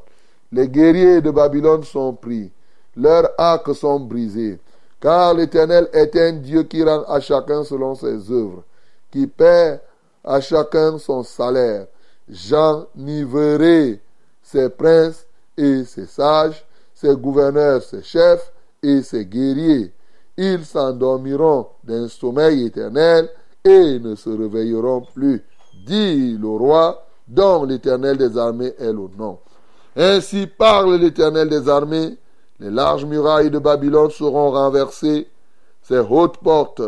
Les 0.53 0.69
guerriers 0.69 1.21
de 1.21 1.31
Babylone 1.31 1.85
sont 1.85 2.13
pris, 2.13 2.51
leurs 2.97 3.31
arcs 3.39 3.75
sont 3.75 4.01
brisés, 4.01 4.59
car 5.01 5.35
l'Éternel 5.35 5.89
est 5.93 6.17
un 6.17 6.33
Dieu 6.33 6.65
qui 6.65 6.83
rend 6.83 7.05
à 7.05 7.21
chacun 7.21 7.63
selon 7.63 7.95
ses 7.95 8.31
œuvres, 8.33 8.65
qui 9.11 9.27
paie 9.29 9.81
à 10.25 10.41
chacun 10.41 10.99
son 10.99 11.23
salaire. 11.23 11.87
J'enivrerai 12.29 14.01
ses 14.43 14.69
princes 14.69 15.25
et 15.57 15.85
ses 15.85 16.07
sages, 16.07 16.65
ses 16.95 17.15
gouverneurs, 17.17 17.83
ses 17.83 18.03
chefs 18.03 18.53
et 18.83 19.03
ses 19.03 19.25
guerriers. 19.27 19.93
Ils 20.37 20.65
s'endormiront 20.65 21.69
d'un 21.85 22.09
sommeil 22.09 22.67
éternel 22.67 23.29
et 23.65 23.99
ne 23.99 24.15
se 24.15 24.31
réveilleront 24.31 25.07
plus, 25.15 25.43
dit 25.87 26.37
le 26.37 26.49
roi, 26.49 27.07
dont 27.29 27.65
l'Éternel 27.65 28.17
des 28.17 28.37
armées 28.37 28.75
est 28.79 28.93
le 28.93 29.09
nom. 29.17 29.39
Ainsi 30.03 30.47
parle 30.47 30.95
l'Éternel 30.95 31.51
des 31.51 31.69
armées, 31.69 32.17
les 32.59 32.71
larges 32.71 33.05
murailles 33.05 33.51
de 33.51 33.59
Babylone 33.59 34.11
seront 34.11 34.51
renversées, 34.51 35.29
ses 35.83 35.99
hautes 35.99 36.39
portes 36.39 36.81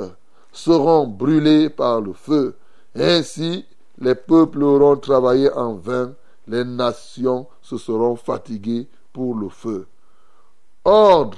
seront 0.50 1.06
brûlées 1.06 1.68
par 1.68 2.00
le 2.00 2.14
feu. 2.14 2.54
Ainsi 2.94 3.66
les 3.98 4.14
peuples 4.14 4.62
auront 4.62 4.96
travaillé 4.96 5.52
en 5.52 5.74
vain, 5.74 6.14
les 6.48 6.64
nations 6.64 7.46
se 7.60 7.76
seront 7.76 8.16
fatiguées 8.16 8.88
pour 9.12 9.34
le 9.34 9.50
feu. 9.50 9.86
Ordre 10.86 11.36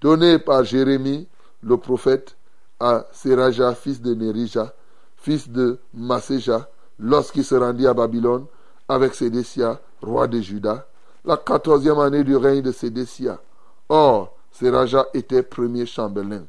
donné 0.00 0.40
par 0.40 0.64
Jérémie, 0.64 1.28
le 1.62 1.76
prophète, 1.76 2.36
à 2.80 3.06
Seraja, 3.12 3.72
fils 3.76 4.02
de 4.02 4.14
Nerija, 4.14 4.74
fils 5.16 5.48
de 5.48 5.78
Maséja, 5.94 6.68
lorsqu'il 6.98 7.44
se 7.44 7.54
rendit 7.54 7.86
à 7.86 7.94
Babylone 7.94 8.46
avec 8.88 9.14
Sédécia, 9.14 9.80
roi 10.02 10.26
de 10.26 10.40
Juda, 10.40 10.84
la 11.24 11.36
quatorzième 11.36 11.98
année 11.98 12.22
du 12.22 12.36
règne 12.36 12.62
de 12.62 12.72
Sédécia. 12.72 13.40
Or, 13.88 14.36
Seraja 14.50 15.06
était 15.14 15.42
premier 15.42 15.86
chambellan. 15.86 16.46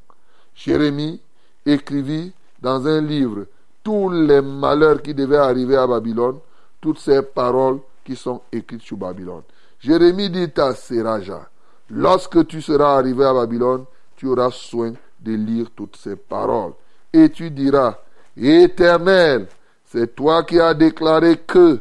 Jérémie 0.54 1.22
écrivit 1.66 2.34
dans 2.62 2.86
un 2.88 3.02
livre 3.02 3.46
tous 3.84 4.10
les 4.10 4.42
malheurs 4.42 5.02
qui 5.02 5.14
devaient 5.14 5.38
arriver 5.38 5.76
à 5.76 5.88
Babylone, 5.88 6.40
toutes 6.82 7.00
ces 7.00 7.22
paroles 7.22 7.80
qui 8.04 8.16
sont 8.16 8.42
écrites 8.52 8.82
sur 8.82 8.98
Babylone. 8.98 9.44
Jérémie 9.80 10.30
dit 10.30 10.52
à 10.58 10.74
Seraja, 10.74 11.48
lorsque 11.90 12.46
tu 12.48 12.62
seras 12.62 12.98
arrivé 12.98 13.26
à 13.26 13.34
Babylone, 13.34 13.86
tu 14.16 14.28
auras 14.28 14.52
soin 14.52 14.94
de 15.20 15.34
lire 15.34 15.68
toutes 15.76 15.96
ces 15.98 16.16
paroles. 16.16 16.74
Et 17.14 17.30
tu 17.30 17.50
diras, 17.50 17.98
Éternel, 18.38 19.48
c'est 19.86 20.16
toi 20.16 20.44
qui 20.44 20.60
as 20.60 20.74
déclaré 20.74 21.38
que 21.38 21.80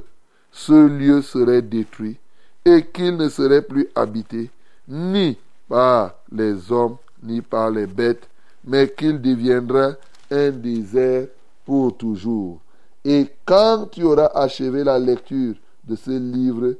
ce 0.53 0.87
lieu 0.87 1.21
serait 1.23 1.63
détruit 1.63 2.19
et 2.64 2.85
qu'il 2.87 3.16
ne 3.16 3.28
serait 3.28 3.62
plus 3.62 3.88
habité 3.94 4.50
ni 4.88 5.37
par 5.68 6.14
les 6.30 6.71
hommes 6.73 6.97
ni 7.25 7.40
par 7.40 7.71
les 7.71 7.87
bêtes, 7.87 8.28
mais 8.64 8.88
qu'il 8.88 9.21
deviendrait 9.21 9.97
un 10.30 10.50
désert 10.50 11.26
pour 11.64 11.97
toujours. 11.97 12.61
Et 13.04 13.26
quand 13.44 13.87
tu 13.90 14.02
auras 14.04 14.30
achevé 14.35 14.85
la 14.85 14.99
lecture 14.99 15.54
de 15.85 15.97
ce 15.97 16.11
livre, 16.11 16.75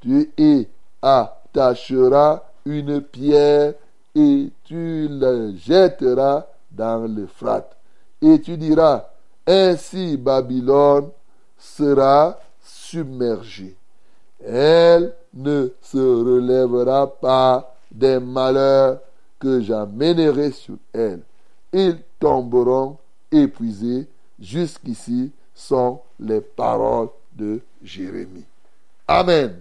tu 0.00 0.30
y 0.36 0.66
attacheras 1.02 2.42
une 2.64 3.00
pierre 3.00 3.74
et 4.14 4.50
tu 4.64 5.08
le 5.08 5.54
jetteras 5.56 6.46
dans 6.70 7.06
l'Euphrate. 7.06 7.76
Et 8.20 8.40
tu 8.40 8.56
diras, 8.56 9.06
ainsi 9.46 10.16
Babylone 10.16 11.10
sera 11.58 12.38
submergée. 12.62 13.76
Elle 14.44 15.14
ne 15.34 15.68
se 15.80 15.98
relèvera 15.98 17.18
pas 17.20 17.76
des 17.90 18.18
malheurs 18.18 19.00
que 19.38 19.60
j'amènerai 19.60 20.52
sur 20.52 20.76
elle. 20.92 21.22
Ils 21.72 22.00
tomberont 22.18 22.98
épuisés. 23.30 24.08
Jusqu'ici 24.38 25.32
sont 25.54 26.00
les 26.18 26.40
paroles 26.40 27.10
de 27.32 27.60
Jérémie. 27.82 28.46
Amen. 29.06 29.60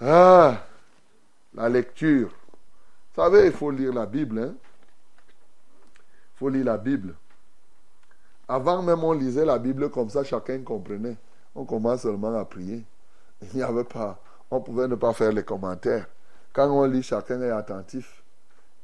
Ah, 0.00 0.62
la 1.54 1.68
lecture. 1.68 2.28
Vous 2.28 3.22
savez, 3.22 3.46
il 3.46 3.52
faut 3.52 3.70
lire 3.70 3.92
la 3.92 4.06
Bible. 4.06 4.38
Hein? 4.38 4.54
Il 6.34 6.38
faut 6.38 6.48
lire 6.48 6.66
la 6.66 6.78
Bible. 6.78 7.14
Avant 8.46 8.82
même, 8.82 9.02
on 9.02 9.12
lisait 9.12 9.44
la 9.44 9.58
Bible 9.58 9.90
comme 9.90 10.10
ça, 10.10 10.22
chacun 10.22 10.62
comprenait. 10.62 11.16
On 11.56 11.64
commence 11.64 12.02
seulement 12.02 12.34
à 12.38 12.44
prier. 12.44 12.84
Il 13.42 13.48
n'y 13.56 13.62
avait 13.62 13.84
pas, 13.84 14.18
on 14.50 14.60
pouvait 14.60 14.86
ne 14.86 14.94
pas 14.94 15.12
faire 15.14 15.32
les 15.32 15.42
commentaires. 15.42 16.06
Quand 16.52 16.70
on 16.70 16.84
lit, 16.84 17.02
chacun 17.02 17.40
est 17.40 17.50
attentif 17.50 18.22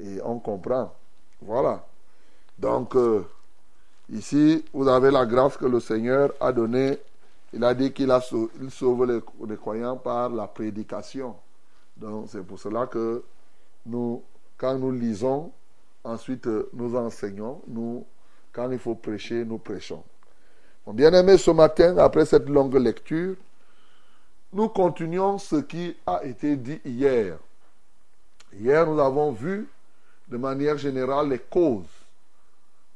et 0.00 0.20
on 0.22 0.38
comprend. 0.38 0.92
Voilà. 1.42 1.84
Donc, 2.58 2.96
euh, 2.96 3.24
ici, 4.10 4.64
vous 4.72 4.88
avez 4.88 5.10
la 5.10 5.26
grâce 5.26 5.56
que 5.56 5.66
le 5.66 5.80
Seigneur 5.80 6.32
a 6.40 6.50
donnée. 6.52 6.98
Il 7.52 7.62
a 7.62 7.74
dit 7.74 7.92
qu'il 7.92 8.10
sauve 8.70 9.04
les, 9.06 9.20
les, 9.46 9.56
croyants 9.56 9.96
par 9.98 10.30
la 10.30 10.46
prédication. 10.46 11.36
Donc, 11.96 12.26
c'est 12.30 12.42
pour 12.42 12.58
cela 12.58 12.86
que 12.86 13.22
nous, 13.84 14.22
quand 14.56 14.78
nous 14.78 14.92
lisons, 14.92 15.52
ensuite 16.04 16.46
euh, 16.46 16.70
nous 16.72 16.96
enseignons, 16.96 17.60
nous 17.68 18.04
quand 18.52 18.70
il 18.70 18.78
faut 18.78 18.94
prêcher, 18.94 19.44
nous 19.44 19.58
prêchons. 19.58 20.02
Bien-aimé, 20.86 21.38
ce 21.38 21.50
matin, 21.52 21.96
après 21.98 22.26
cette 22.26 22.48
longue 22.48 22.74
lecture, 22.74 23.36
nous 24.52 24.68
continuons 24.68 25.38
ce 25.38 25.56
qui 25.56 25.96
a 26.04 26.24
été 26.24 26.56
dit 26.56 26.80
hier. 26.84 27.38
Hier, 28.52 28.84
nous 28.86 29.00
avons 29.00 29.30
vu 29.30 29.68
de 30.28 30.36
manière 30.36 30.76
générale 30.76 31.28
les 31.28 31.38
causes. 31.38 31.86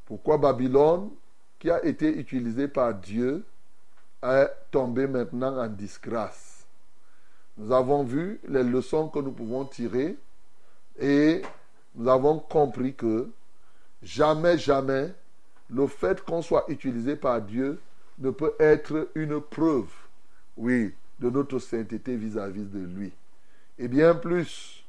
Pourquoi 0.04 0.36
Babylone, 0.36 1.10
qui 1.58 1.70
a 1.70 1.82
été 1.84 2.08
utilisée 2.08 2.68
par 2.68 2.92
Dieu, 2.92 3.44
est 4.22 4.50
tombée 4.72 5.06
maintenant 5.06 5.56
en 5.56 5.68
disgrâce. 5.68 6.66
Nous 7.56 7.72
avons 7.72 8.02
vu 8.02 8.40
les 8.48 8.64
leçons 8.64 9.08
que 9.08 9.20
nous 9.20 9.32
pouvons 9.32 9.64
tirer 9.64 10.16
et 10.98 11.40
nous 11.94 12.08
avons 12.08 12.40
compris 12.40 12.94
que 12.94 13.30
jamais, 14.02 14.58
jamais 14.58 15.14
le 15.70 15.86
fait 15.86 16.22
qu'on 16.22 16.42
soit 16.42 16.64
utilisé 16.68 17.16
par 17.16 17.40
Dieu 17.40 17.78
ne 18.18 18.30
peut 18.30 18.54
être 18.58 19.08
une 19.14 19.40
preuve, 19.40 19.88
oui, 20.56 20.94
de 21.18 21.30
notre 21.30 21.58
sainteté 21.58 22.16
vis-à-vis 22.16 22.64
de 22.64 22.78
lui. 22.78 23.12
Et 23.78 23.88
bien 23.88 24.14
plus, 24.14 24.84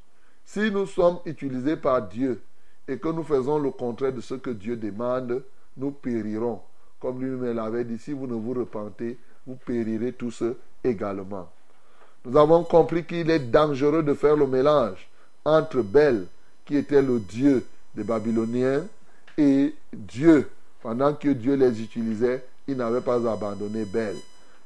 si 0.45 0.71
nous 0.71 0.85
sommes 0.85 1.19
utilisés 1.25 1.75
par 1.75 2.07
Dieu 2.07 2.41
et 2.87 2.97
que 2.97 3.09
nous 3.09 3.23
faisons 3.23 3.59
le 3.59 3.71
contraire 3.71 4.13
de 4.13 4.21
ce 4.21 4.35
que 4.35 4.49
Dieu 4.49 4.77
demande, 4.77 5.43
nous 5.75 5.91
périrons. 5.91 6.61
Comme 6.99 7.21
lui-même 7.21 7.55
l'avait 7.55 7.83
dit, 7.83 7.97
si 7.97 8.13
vous 8.13 8.27
ne 8.27 8.33
vous 8.33 8.53
repentez, 8.53 9.17
vous 9.45 9.55
périrez 9.55 10.13
tous 10.13 10.43
également. 10.83 11.49
Nous 12.25 12.37
avons 12.37 12.63
compris 12.63 13.05
qu'il 13.05 13.29
est 13.29 13.51
dangereux 13.51 14.03
de 14.03 14.13
faire 14.13 14.35
le 14.35 14.47
mélange 14.47 15.07
entre 15.45 15.81
Bel, 15.81 16.27
qui 16.65 16.75
était 16.75 17.01
le 17.01 17.19
Dieu 17.19 17.65
des 17.95 18.03
Babyloniens, 18.03 18.85
et 19.37 19.73
Dieu, 19.93 20.49
pendant 20.81 21.13
que 21.13 21.29
Dieu 21.29 21.55
les 21.55 21.81
utilisait, 21.81 22.45
il 22.67 22.77
n'avait 22.77 23.01
pas 23.01 23.15
abandonné 23.29 23.85
Bel. 23.85 24.15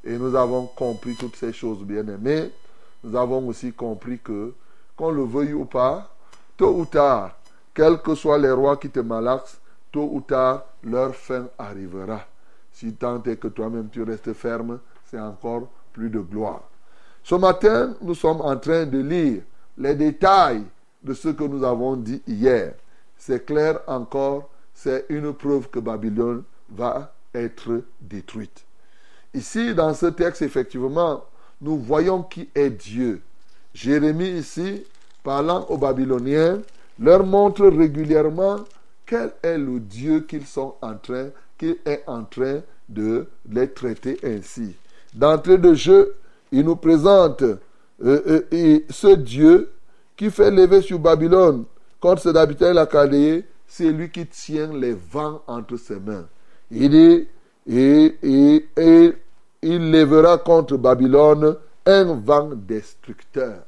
Et 0.03 0.17
nous 0.17 0.36
avons 0.36 0.65
compris 0.65 1.15
toutes 1.15 1.36
ces 1.36 1.53
choses 1.53 1.83
bien 1.83 2.07
aimées. 2.07 2.51
Nous 3.03 3.15
avons 3.15 3.47
aussi 3.47 3.71
compris 3.71 4.19
que, 4.19 4.53
qu'on 4.95 5.12
le 5.12 5.23
veuille 5.23 5.53
ou 5.53 5.65
pas, 5.65 6.13
tôt 6.57 6.75
ou 6.75 6.86
tard, 6.86 7.38
quels 7.73 7.99
que 7.99 8.15
soient 8.15 8.38
les 8.38 8.51
rois 8.51 8.77
qui 8.77 8.89
te 8.89 8.99
malaxent, 8.99 9.59
tôt 9.91 10.09
ou 10.12 10.21
tard, 10.21 10.65
leur 10.83 11.15
fin 11.15 11.47
arrivera. 11.57 12.21
Si 12.71 12.93
tant 12.93 13.21
est 13.23 13.38
que 13.38 13.47
toi-même 13.47 13.89
tu 13.89 14.03
restes 14.03 14.33
ferme, 14.33 14.79
c'est 15.05 15.19
encore 15.19 15.67
plus 15.93 16.09
de 16.09 16.19
gloire. 16.19 16.62
Ce 17.23 17.36
matin, 17.36 17.93
nous 18.01 18.15
sommes 18.15 18.41
en 18.41 18.57
train 18.57 18.86
de 18.86 18.99
lire 18.99 19.43
les 19.77 19.95
détails 19.95 20.63
de 21.03 21.13
ce 21.13 21.29
que 21.29 21.43
nous 21.43 21.63
avons 21.63 21.95
dit 21.95 22.21
hier. 22.27 22.73
C'est 23.17 23.45
clair 23.45 23.79
encore 23.88 24.49
c'est 24.73 25.05
une 25.10 25.34
preuve 25.34 25.69
que 25.69 25.79
Babylone 25.79 26.43
va 26.69 27.13
être 27.34 27.84
détruite. 27.99 28.65
Ici, 29.34 29.73
dans 29.73 29.93
ce 29.93 30.07
texte, 30.07 30.41
effectivement, 30.41 31.23
nous 31.62 31.77
voyons 31.77 32.23
qui 32.23 32.49
est 32.55 32.69
Dieu. 32.69 33.21
Jérémie, 33.73 34.29
ici, 34.29 34.84
parlant 35.23 35.65
aux 35.69 35.77
Babyloniens, 35.77 36.62
leur 36.99 37.25
montre 37.25 37.65
régulièrement 37.67 38.57
quel 39.05 39.31
est 39.43 39.57
le 39.57 39.79
Dieu 39.79 40.21
qu'ils 40.21 40.45
sont 40.45 40.75
en 40.81 40.95
train, 40.95 41.29
qu'il 41.57 41.77
est 41.86 42.03
en 42.07 42.23
train 42.23 42.62
de 42.89 43.27
les 43.49 43.69
traiter 43.69 44.17
ainsi. 44.23 44.75
D'entrée 45.13 45.57
de 45.57 45.73
jeu, 45.73 46.15
il 46.51 46.65
nous 46.65 46.75
présente 46.75 47.41
euh, 47.43 47.60
euh, 48.51 48.79
ce 48.89 49.15
Dieu 49.15 49.71
qui 50.17 50.29
fait 50.29 50.51
lever 50.51 50.81
sur 50.81 50.99
Babylone 50.99 51.65
contre 51.99 52.21
ses 52.21 52.36
habitants 52.36 52.73
la 52.73 52.88
Chaldée 52.88 53.45
c'est 53.71 53.89
lui 53.89 54.10
qui 54.10 54.27
tient 54.27 54.73
les 54.73 54.91
vents 54.91 55.41
entre 55.47 55.77
ses 55.77 55.97
mains. 55.97 56.27
Il 56.71 56.89
dit, 56.89 57.27
et, 57.65 58.17
et, 58.75 59.13
il 59.62 59.91
lèvera 59.91 60.39
contre 60.39 60.75
Babylone 60.75 61.55
un 61.86 62.15
vent 62.15 62.49
destructeur. 62.53 63.63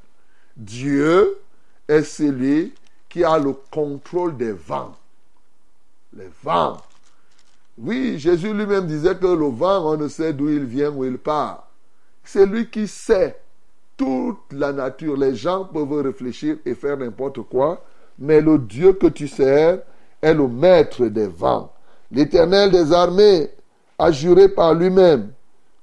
Dieu 0.57 1.37
est 1.87 2.03
celui 2.03 2.73
qui 3.07 3.23
a 3.23 3.39
le 3.39 3.53
contrôle 3.71 4.35
des 4.35 4.51
vents. 4.51 4.91
Les 6.17 6.29
vents. 6.43 6.81
Oui, 7.77 8.19
Jésus 8.19 8.53
lui-même 8.53 8.87
disait 8.87 9.15
que 9.15 9.25
le 9.25 9.47
vent, 9.47 9.93
on 9.93 9.95
ne 9.95 10.09
sait 10.09 10.33
d'où 10.33 10.49
il 10.49 10.65
vient, 10.65 10.91
où 10.91 11.05
il 11.05 11.17
part. 11.17 11.69
C'est 12.25 12.45
lui 12.45 12.69
qui 12.69 12.89
sait 12.89 13.39
toute 13.95 14.51
la 14.51 14.73
nature. 14.73 15.15
Les 15.15 15.33
gens 15.33 15.63
peuvent 15.63 16.01
réfléchir 16.01 16.57
et 16.65 16.75
faire 16.75 16.97
n'importe 16.97 17.41
quoi, 17.43 17.85
mais 18.19 18.41
le 18.41 18.57
Dieu 18.57 18.91
que 18.91 19.07
tu 19.07 19.29
sers, 19.29 19.79
est 20.23 20.33
le 20.33 20.47
maître 20.47 21.05
des 21.07 21.27
vents. 21.27 21.71
L'Éternel 22.09 22.71
des 22.71 22.93
armées 22.93 23.49
a 23.99 24.11
juré 24.11 24.47
par 24.47 24.73
lui-même. 24.73 25.33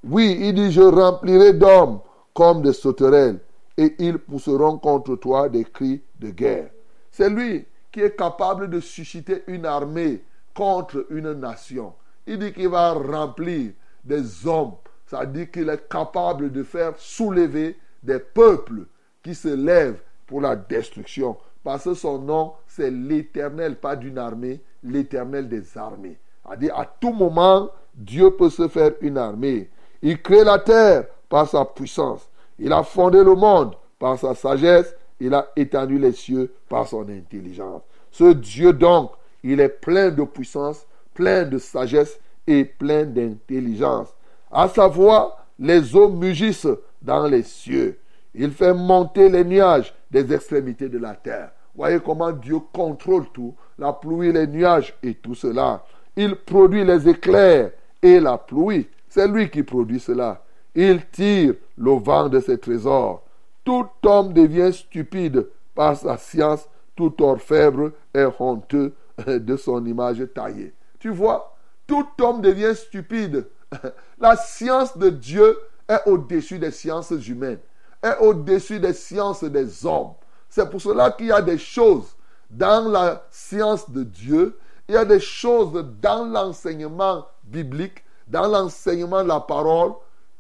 Oui, 0.03 0.39
il 0.41 0.55
dit, 0.55 0.73
je 0.73 0.81
remplirai 0.81 1.53
d'hommes 1.53 2.01
comme 2.33 2.63
des 2.63 2.73
sauterelles, 2.73 3.39
et 3.77 3.95
ils 3.99 4.19
pousseront 4.19 4.79
contre 4.79 5.17
toi 5.17 5.49
des 5.49 5.65
cris 5.65 6.01
de 6.19 6.31
guerre. 6.31 6.71
C'est 7.11 7.29
lui 7.29 7.67
qui 7.93 8.01
est 8.01 8.17
capable 8.17 8.71
de 8.71 8.81
susciter 8.81 9.43
une 9.47 9.67
armée 9.67 10.23
contre 10.55 11.07
une 11.11 11.33
nation. 11.35 11.93
Il 12.27 12.39
dit 12.39 12.53
qu'il 12.53 12.69
va 12.69 12.93
remplir 12.93 13.73
des 14.05 14.47
hommes. 14.47 14.75
Ça 15.07 15.27
dit 15.27 15.49
qu'il 15.49 15.69
est 15.69 15.89
capable 15.89 16.51
de 16.51 16.63
faire 16.63 16.95
soulever 16.97 17.77
des 18.03 18.21
peuples 18.21 18.87
qui 19.23 19.35
se 19.35 19.49
lèvent 19.49 20.01
pour 20.27 20.41
la 20.41 20.57
destruction. 20.57 21.37
Parce 21.63 21.85
que 21.85 21.95
son 21.95 22.19
nom, 22.19 22.53
c'est 22.67 22.91
l'éternel, 22.91 23.77
pas 23.77 23.97
d'une 23.97 24.19
armée, 24.19 24.61
l'éternel 24.83 25.49
des 25.49 25.77
armées. 25.77 26.19
Dit, 26.59 26.71
à 26.71 26.85
tout 27.01 27.13
moment, 27.13 27.71
Dieu 27.95 28.31
peut 28.31 28.51
se 28.51 28.67
faire 28.69 28.93
une 29.01 29.19
armée. 29.19 29.69
Il 30.03 30.21
crée 30.21 30.45
la 30.45 30.59
terre 30.59 31.07
par 31.29 31.49
sa 31.49 31.65
puissance. 31.65 32.29
Il 32.59 32.73
a 32.73 32.83
fondé 32.83 33.23
le 33.23 33.35
monde 33.35 33.75
par 33.99 34.19
sa 34.19 34.35
sagesse. 34.35 34.95
Il 35.21 35.35
a 35.35 35.49
étendu 35.55 35.99
les 35.99 36.13
cieux 36.13 36.53
par 36.69 36.89
son 36.89 37.09
intelligence. 37.09 37.83
Ce 38.11 38.33
Dieu 38.33 38.73
donc, 38.73 39.13
il 39.43 39.61
est 39.61 39.69
plein 39.69 40.11
de 40.11 40.25
puissance, 40.25 40.87
plein 41.15 41.45
de 41.45 41.59
sagesse 41.59 42.19
et 42.47 42.65
plein 42.65 43.05
d'intelligence. 43.05 44.09
À 44.51 44.69
sa 44.69 44.89
voix, 44.89 45.37
les 45.59 45.95
eaux 45.95 46.09
mugissent 46.09 46.67
dans 47.03 47.27
les 47.27 47.43
cieux. 47.43 47.99
Il 48.35 48.53
fait 48.53 48.75
monter 48.75 49.29
les 49.29 49.45
nuages 49.45 49.95
des 50.11 50.33
extrémités 50.33 50.89
de 50.89 50.99
la 50.99 51.15
terre. 51.15 51.51
Voyez 51.75 52.01
comment 52.01 52.33
Dieu 52.33 52.59
contrôle 52.73 53.27
tout, 53.33 53.55
la 53.79 53.93
pluie, 53.93 54.33
les 54.33 54.47
nuages 54.47 54.95
et 55.03 55.15
tout 55.15 55.35
cela. 55.35 55.85
Il 56.17 56.37
produit 56.37 56.85
les 56.85 57.09
éclairs 57.09 57.71
et 58.03 58.21
la 58.21 58.39
pluie. 58.39 58.89
C'est 59.09 59.29
lui 59.29 59.51
qui 59.51 59.63
produit 59.63 60.01
cela. 60.01 60.45
Il 60.75 61.07
tire 61.07 61.55
le 61.77 61.93
vent 61.93 62.29
de 62.29 62.41
ses 62.41 62.59
trésors. 62.59 63.25
Tout 63.65 63.89
homme 64.05 64.33
devient 64.33 64.73
stupide 64.73 65.49
par 65.75 65.97
sa 65.97 66.17
science. 66.17 66.69
Tout 66.95 67.23
orfèvre 67.23 67.93
est 68.13 68.29
honteux 68.39 68.95
de 69.27 69.57
son 69.57 69.85
image 69.87 70.23
taillée. 70.35 70.75
Tu 70.99 71.09
vois, 71.09 71.57
tout 71.87 72.07
homme 72.21 72.41
devient 72.41 72.75
stupide. 72.75 73.47
La 74.19 74.37
science 74.37 74.97
de 74.99 75.09
Dieu 75.09 75.59
est 75.89 76.01
au-dessus 76.07 76.59
des 76.59 76.71
sciences 76.71 77.11
humaines 77.11 77.59
est 78.03 78.17
au-dessus 78.21 78.81
des 78.81 78.93
sciences 78.93 79.45
des 79.45 79.87
hommes. 79.87 80.13
C'est 80.49 80.69
pour 80.69 80.81
cela 80.81 81.11
qu'il 81.13 81.27
y 81.27 81.33
a 81.33 81.43
des 81.43 81.59
choses 81.59 82.17
dans 82.51 82.91
la 82.91 83.25
science 83.31 83.91
de 83.91 84.03
Dieu, 84.03 84.59
il 84.89 84.95
y 84.95 84.99
a 84.99 85.05
des 85.05 85.21
choses 85.21 85.85
dans 86.03 86.25
l'enseignement 86.25 87.27
biblique, 87.45 88.03
dans 88.27 88.49
l'enseignement 88.49 89.23
de 89.23 89.29
la 89.29 89.41
parole, 89.41 89.93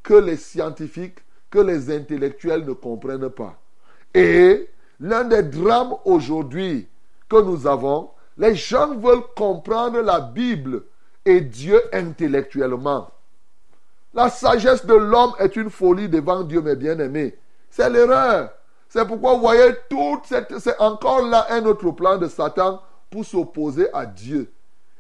que 0.02 0.14
les 0.14 0.36
scientifiques, 0.36 1.18
que 1.50 1.58
les 1.58 1.94
intellectuels 1.94 2.64
ne 2.64 2.72
comprennent 2.72 3.30
pas. 3.30 3.56
Et 4.14 4.68
l'un 4.98 5.24
des 5.24 5.42
drames 5.42 5.94
aujourd'hui 6.04 6.88
que 7.28 7.40
nous 7.40 7.66
avons, 7.66 8.10
les 8.36 8.54
gens 8.54 8.96
veulent 8.96 9.26
comprendre 9.36 10.00
la 10.00 10.20
Bible 10.20 10.82
et 11.24 11.40
Dieu 11.40 11.80
intellectuellement. 11.92 13.10
La 14.14 14.28
sagesse 14.28 14.84
de 14.84 14.94
l'homme 14.94 15.34
est 15.38 15.54
une 15.54 15.70
folie 15.70 16.08
devant 16.08 16.42
Dieu, 16.42 16.60
mes 16.60 16.74
bien-aimés. 16.74 17.38
C'est 17.70 17.88
l'erreur. 17.88 18.50
C'est 18.88 19.06
pourquoi 19.06 19.34
vous 19.34 19.40
voyez, 19.40 19.72
cette, 20.24 20.58
c'est 20.58 20.78
encore 20.80 21.24
là 21.24 21.46
un 21.50 21.64
autre 21.64 21.90
plan 21.92 22.18
de 22.18 22.26
Satan 22.26 22.82
pour 23.08 23.24
s'opposer 23.24 23.88
à 23.92 24.04
Dieu. 24.04 24.50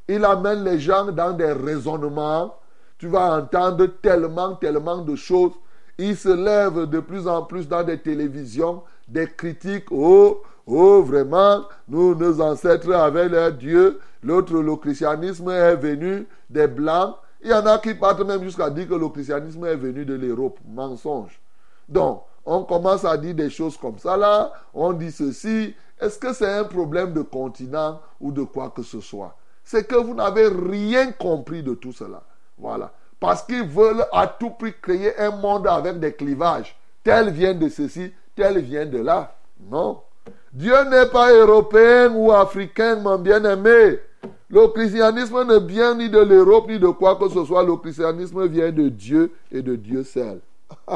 Il 0.06 0.24
amène 0.24 0.64
les 0.64 0.78
gens 0.78 1.06
dans 1.06 1.32
des 1.32 1.52
raisonnements. 1.52 2.54
Tu 2.98 3.08
vas 3.08 3.36
entendre 3.36 3.86
tellement, 4.00 4.54
tellement 4.54 4.98
de 4.98 5.16
choses. 5.16 5.52
Il 5.98 6.16
se 6.16 6.28
lève 6.28 6.86
de 6.86 7.00
plus 7.00 7.26
en 7.26 7.42
plus 7.42 7.68
dans 7.68 7.82
des 7.82 7.98
télévisions, 7.98 8.82
des 9.08 9.26
critiques. 9.26 9.86
Oh, 9.90 10.42
oh, 10.66 11.02
vraiment, 11.02 11.62
nous, 11.88 12.14
nos 12.14 12.40
ancêtres 12.40 12.92
avaient 12.92 13.28
leur 13.28 13.52
Dieu. 13.52 14.00
L'autre, 14.22 14.54
le 14.54 14.76
christianisme 14.76 15.50
est 15.50 15.76
venu 15.76 16.26
des 16.48 16.66
Blancs. 16.66 17.16
Il 17.42 17.50
y 17.50 17.54
en 17.54 17.66
a 17.66 17.78
qui 17.78 17.94
partent 17.94 18.20
même 18.20 18.42
jusqu'à 18.42 18.70
dire 18.70 18.88
que 18.88 18.94
le 18.94 19.08
christianisme 19.08 19.64
est 19.64 19.76
venu 19.76 20.04
de 20.04 20.14
l'Europe. 20.14 20.58
Mensonge. 20.68 21.40
Donc, 21.88 22.22
on 22.44 22.64
commence 22.64 23.04
à 23.04 23.16
dire 23.16 23.34
des 23.34 23.50
choses 23.50 23.76
comme 23.76 23.98
ça 23.98 24.16
là, 24.16 24.52
on 24.74 24.92
dit 24.92 25.12
ceci. 25.12 25.74
Est-ce 26.00 26.18
que 26.18 26.32
c'est 26.32 26.50
un 26.50 26.64
problème 26.64 27.12
de 27.12 27.20
continent 27.22 28.00
ou 28.20 28.32
de 28.32 28.42
quoi 28.42 28.70
que 28.70 28.82
ce 28.82 29.00
soit? 29.00 29.36
C'est 29.62 29.86
que 29.86 29.96
vous 29.96 30.14
n'avez 30.14 30.48
rien 30.48 31.12
compris 31.12 31.62
de 31.62 31.74
tout 31.74 31.92
cela. 31.92 32.22
Voilà. 32.58 32.90
Parce 33.18 33.42
qu'ils 33.42 33.68
veulent 33.68 34.06
à 34.12 34.26
tout 34.26 34.50
prix 34.50 34.72
créer 34.80 35.16
un 35.18 35.30
monde 35.30 35.66
avec 35.66 36.00
des 36.00 36.14
clivages. 36.14 36.76
Tel 37.04 37.30
vient 37.30 37.54
de 37.54 37.68
ceci, 37.68 38.12
tel 38.34 38.58
vient 38.60 38.86
de 38.86 38.98
là. 38.98 39.34
Non. 39.68 40.00
Dieu 40.52 40.74
n'est 40.88 41.06
pas 41.06 41.32
européen 41.32 42.12
ou 42.14 42.32
africain, 42.32 42.96
mon 42.96 43.18
bien-aimé. 43.18 44.00
Le 44.48 44.66
christianisme 44.68 45.44
ne 45.44 45.58
vient 45.58 45.94
ni 45.94 46.08
de 46.08 46.18
l'Europe 46.18 46.68
ni 46.68 46.78
de 46.78 46.88
quoi 46.88 47.16
que 47.16 47.28
ce 47.28 47.44
soit. 47.44 47.62
Le 47.62 47.76
christianisme 47.76 48.46
vient 48.48 48.72
de 48.72 48.88
Dieu 48.88 49.32
et 49.52 49.62
de 49.62 49.76
Dieu 49.76 50.02
seul. 50.02 50.40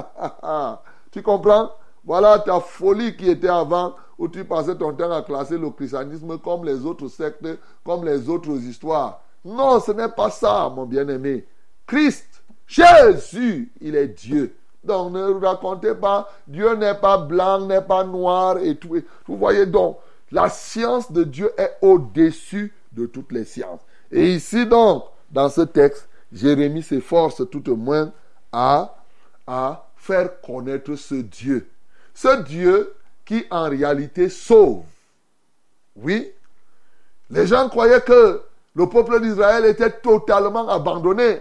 Tu 1.15 1.23
comprends? 1.23 1.71
Voilà 2.05 2.41
ta 2.41 2.59
folie 2.59 3.17
qui 3.17 3.31
était 3.31 3.49
avant, 3.49 3.95
où 4.19 4.27
tu 4.27 4.45
passais 4.45 4.75
ton 4.75 4.93
temps 4.93 5.13
à 5.13 5.23
classer 5.23 5.57
le 5.57 5.71
christianisme 5.71 6.39
comme 6.39 6.65
les 6.65 6.85
autres 6.85 7.07
sectes, 7.07 7.47
comme 7.85 8.05
les 8.05 8.29
autres 8.29 8.57
histoires. 8.57 9.21
Non, 9.45 9.79
ce 9.79 9.93
n'est 9.93 10.09
pas 10.09 10.31
ça, 10.31 10.69
mon 10.75 10.87
bien-aimé. 10.87 11.47
Christ, 11.87 12.43
Jésus, 12.67 13.73
il 13.81 13.95
est 13.95 14.09
Dieu. 14.09 14.57
Donc 14.83 15.13
ne 15.13 15.33
racontez 15.35 15.95
pas, 15.95 16.29
Dieu 16.49 16.75
n'est 16.75 16.97
pas 16.97 17.17
blanc, 17.17 17.61
n'est 17.61 17.81
pas 17.81 18.03
noir 18.03 18.59
et 18.59 18.75
tout. 18.75 19.01
Vous 19.29 19.37
voyez 19.37 19.67
donc, 19.67 19.99
la 20.33 20.49
science 20.49 21.13
de 21.13 21.23
Dieu 21.23 21.53
est 21.57 21.77
au-dessus 21.81 22.75
de 22.91 23.07
toutes 23.07 23.31
les 23.31 23.45
sciences. 23.45 23.83
Et 24.11 24.35
ici 24.35 24.67
donc, 24.67 25.05
dans 25.31 25.49
ce 25.49 25.61
texte, 25.61 26.09
Jérémie 26.33 26.83
s'efforce 26.83 27.49
tout 27.49 27.71
au 27.71 27.77
moins 27.77 28.11
à, 28.51 28.97
à 29.47 29.87
faire 30.05 30.39
connaître 30.43 30.95
ce 30.97 31.15
Dieu. 31.15 31.67
Ce 32.13 32.43
Dieu 32.43 32.95
qui 33.25 33.47
en 33.51 33.71
réalité 33.71 34.29
sauve. 34.29 34.83
Oui, 35.97 36.31
les 37.31 37.47
gens 37.47 37.71
croyaient 37.71 38.03
que 38.03 38.43
le 38.75 38.89
peuple 38.89 39.21
d'Israël 39.23 39.65
était 39.65 39.91
totalement 39.91 40.69
abandonné. 40.69 41.41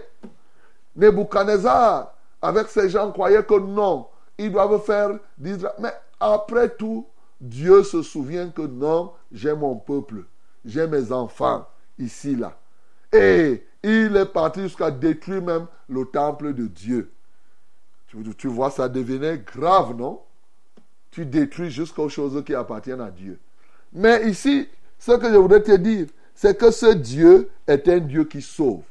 Nebuchadnezzar, 0.96 2.14
avec 2.40 2.68
ces 2.68 2.88
gens, 2.88 3.12
croyait 3.12 3.42
que 3.42 3.58
non, 3.58 4.06
ils 4.38 4.50
doivent 4.50 4.82
faire 4.82 5.10
d'Israël. 5.36 5.74
Mais 5.80 5.92
après 6.18 6.70
tout, 6.70 7.06
Dieu 7.38 7.82
se 7.82 8.00
souvient 8.00 8.48
que 8.48 8.62
non, 8.62 9.12
j'ai 9.30 9.52
mon 9.52 9.76
peuple, 9.76 10.24
j'ai 10.64 10.86
mes 10.86 11.12
enfants 11.12 11.68
ici, 11.98 12.34
là. 12.34 12.56
Et 13.12 13.66
il 13.82 14.16
est 14.16 14.32
parti 14.32 14.62
jusqu'à 14.62 14.90
détruire 14.90 15.42
même 15.42 15.66
le 15.88 16.06
temple 16.06 16.54
de 16.54 16.66
Dieu. 16.66 17.13
Tu, 18.36 18.48
vois, 18.48 18.70
ça 18.70 18.88
devenait 18.88 19.38
grave, 19.38 19.96
non? 19.96 20.20
Tu 21.10 21.24
détruis 21.26 21.70
jusqu'aux 21.70 22.08
choses 22.08 22.42
qui 22.44 22.54
appartiennent 22.54 23.00
à 23.00 23.10
Dieu. 23.10 23.38
Mais 23.92 24.28
ici, 24.28 24.68
ce 24.98 25.12
que 25.12 25.30
je 25.30 25.36
voudrais 25.36 25.62
te 25.62 25.76
dire, 25.76 26.06
c'est 26.34 26.58
que 26.58 26.70
ce 26.70 26.92
Dieu 26.94 27.50
est 27.66 27.88
un 27.88 27.98
Dieu 27.98 28.24
qui 28.24 28.42
sauve. 28.42 28.82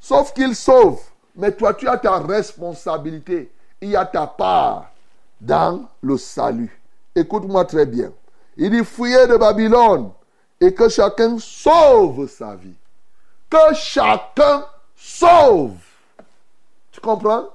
Sauf 0.00 0.32
qu'il 0.32 0.54
sauve, 0.54 1.00
mais 1.36 1.52
toi, 1.52 1.74
tu 1.74 1.88
as 1.88 1.96
ta 1.98 2.18
responsabilité. 2.18 3.50
Il 3.80 3.90
y 3.90 3.96
a 3.96 4.04
ta 4.04 4.26
part 4.26 4.90
dans 5.40 5.88
le 6.02 6.16
salut. 6.16 6.80
Écoute-moi 7.14 7.64
très 7.64 7.86
bien. 7.86 8.12
Il 8.56 8.70
dit 8.70 8.84
fuyez 8.84 9.26
de 9.26 9.36
Babylone 9.36 10.10
et 10.60 10.72
que 10.72 10.88
chacun 10.88 11.38
sauve 11.38 12.28
sa 12.28 12.54
vie. 12.54 12.74
Que 13.50 13.74
chacun 13.74 14.64
sauve. 14.96 15.78
Tu 16.92 17.00
comprends? 17.00 17.48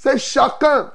C'est 0.00 0.16
chacun. 0.16 0.90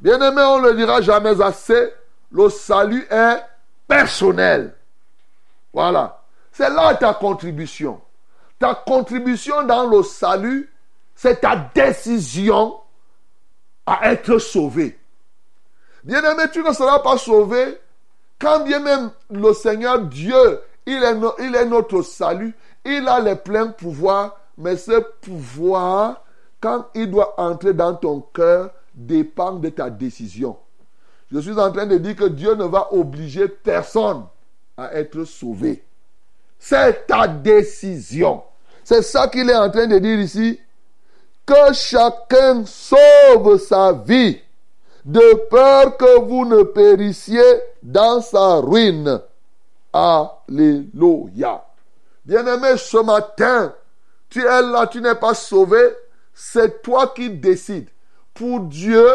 Bien-aimé, 0.00 0.42
on 0.42 0.58
ne 0.58 0.70
le 0.70 0.74
dira 0.74 1.00
jamais 1.00 1.40
assez. 1.40 1.92
Le 2.32 2.48
salut 2.48 3.06
est 3.08 3.44
personnel. 3.86 4.74
Voilà. 5.72 6.20
C'est 6.50 6.68
là 6.68 6.96
ta 6.96 7.14
contribution. 7.14 8.00
Ta 8.58 8.74
contribution 8.74 9.62
dans 9.62 9.86
le 9.86 10.02
salut, 10.02 10.68
c'est 11.14 11.42
ta 11.42 11.54
décision 11.72 12.76
à 13.86 14.10
être 14.10 14.38
sauvé. 14.38 14.98
Bien-aimé, 16.02 16.44
tu 16.52 16.64
ne 16.64 16.72
seras 16.72 16.98
pas 16.98 17.18
sauvé 17.18 17.78
quand 18.40 18.64
bien 18.64 18.80
même 18.80 19.12
le 19.30 19.52
Seigneur 19.52 20.00
Dieu, 20.00 20.60
il 20.86 21.04
est, 21.04 21.64
notre 21.66 22.02
salut, 22.02 22.56
il 22.84 23.06
a 23.06 23.20
les 23.20 23.36
pleins 23.36 23.68
pouvoirs, 23.68 24.40
mais 24.58 24.76
ce 24.76 24.98
pouvoir 25.20 26.24
quand 26.60 26.86
il 26.94 27.10
doit 27.10 27.40
entrer 27.40 27.72
dans 27.72 27.94
ton 27.94 28.20
cœur, 28.20 28.70
dépend 28.94 29.52
de 29.52 29.68
ta 29.70 29.88
décision. 29.90 30.56
Je 31.32 31.38
suis 31.38 31.58
en 31.58 31.70
train 31.72 31.86
de 31.86 31.96
dire 31.96 32.16
que 32.16 32.24
Dieu 32.24 32.54
ne 32.54 32.64
va 32.64 32.92
obliger 32.92 33.48
personne 33.48 34.24
à 34.76 34.94
être 34.94 35.24
sauvé. 35.24 35.82
C'est 36.58 37.06
ta 37.06 37.28
décision. 37.28 38.42
C'est 38.84 39.02
ça 39.02 39.28
qu'il 39.28 39.48
est 39.48 39.56
en 39.56 39.70
train 39.70 39.86
de 39.86 39.98
dire 39.98 40.18
ici. 40.18 40.60
Que 41.46 41.72
chacun 41.72 42.64
sauve 42.66 43.58
sa 43.58 43.92
vie 43.92 44.38
de 45.04 45.48
peur 45.48 45.96
que 45.96 46.20
vous 46.20 46.44
ne 46.44 46.62
périssiez 46.62 47.40
dans 47.82 48.20
sa 48.20 48.56
ruine. 48.56 49.20
Alléluia. 49.92 51.64
Bien-aimé, 52.24 52.76
ce 52.76 52.98
matin, 52.98 53.74
tu 54.28 54.40
es 54.40 54.62
là, 54.62 54.86
tu 54.86 55.00
n'es 55.00 55.14
pas 55.14 55.34
sauvé, 55.34 55.80
c'est 56.34 56.82
toi 56.82 57.12
qui 57.14 57.30
décides. 57.30 57.88
Pour 58.34 58.60
Dieu, 58.60 59.06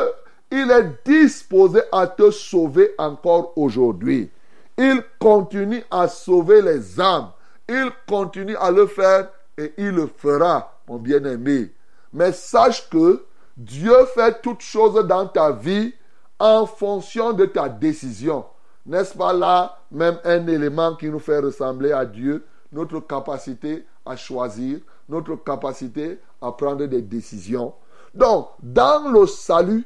il 0.51 0.69
est 0.71 1.06
disposé 1.06 1.82
à 1.91 2.08
te 2.08 2.32
sauver 2.32 2.91
encore 2.97 3.54
aujourd'hui. 3.58 4.30
Il 4.78 5.01
continue 5.19 5.84
à 5.89 6.08
sauver 6.08 6.62
les 6.62 6.99
âmes. 6.99 7.32
Il 7.67 7.89
continue 8.08 8.56
à 8.58 8.71
le 8.71 8.86
faire 8.88 9.30
et 9.58 9.73
il 9.78 9.89
le 9.89 10.08
fera, 10.08 10.80
mon 10.88 10.97
bien-aimé. 10.97 11.71
Mais 12.13 12.32
sache 12.32 12.89
que 12.89 13.25
Dieu 13.58 13.93
fait 14.13 14.41
toutes 14.41 14.62
choses 14.62 15.06
dans 15.08 15.28
ta 15.28 15.51
vie 15.51 15.93
en 16.39 16.65
fonction 16.65 17.34
de 17.34 17.45
ta 17.45 17.69
décision. 17.69 18.45
N'est-ce 18.86 19.17
pas 19.17 19.34
là 19.34 19.80
même 19.91 20.19
un 20.23 20.45
élément 20.47 20.95
qui 20.95 21.10
nous 21.10 21.19
fait 21.19 21.39
ressembler 21.39 21.91
à 21.91 22.06
Dieu, 22.06 22.45
notre 22.71 22.99
capacité 22.99 23.86
à 24.06 24.15
choisir, 24.15 24.80
notre 25.10 25.36
capacité 25.36 26.19
à 26.45 26.51
prendre 26.51 26.86
des 26.86 27.01
décisions. 27.01 27.73
Donc, 28.13 28.49
dans 28.62 29.10
le 29.10 29.25
salut, 29.27 29.86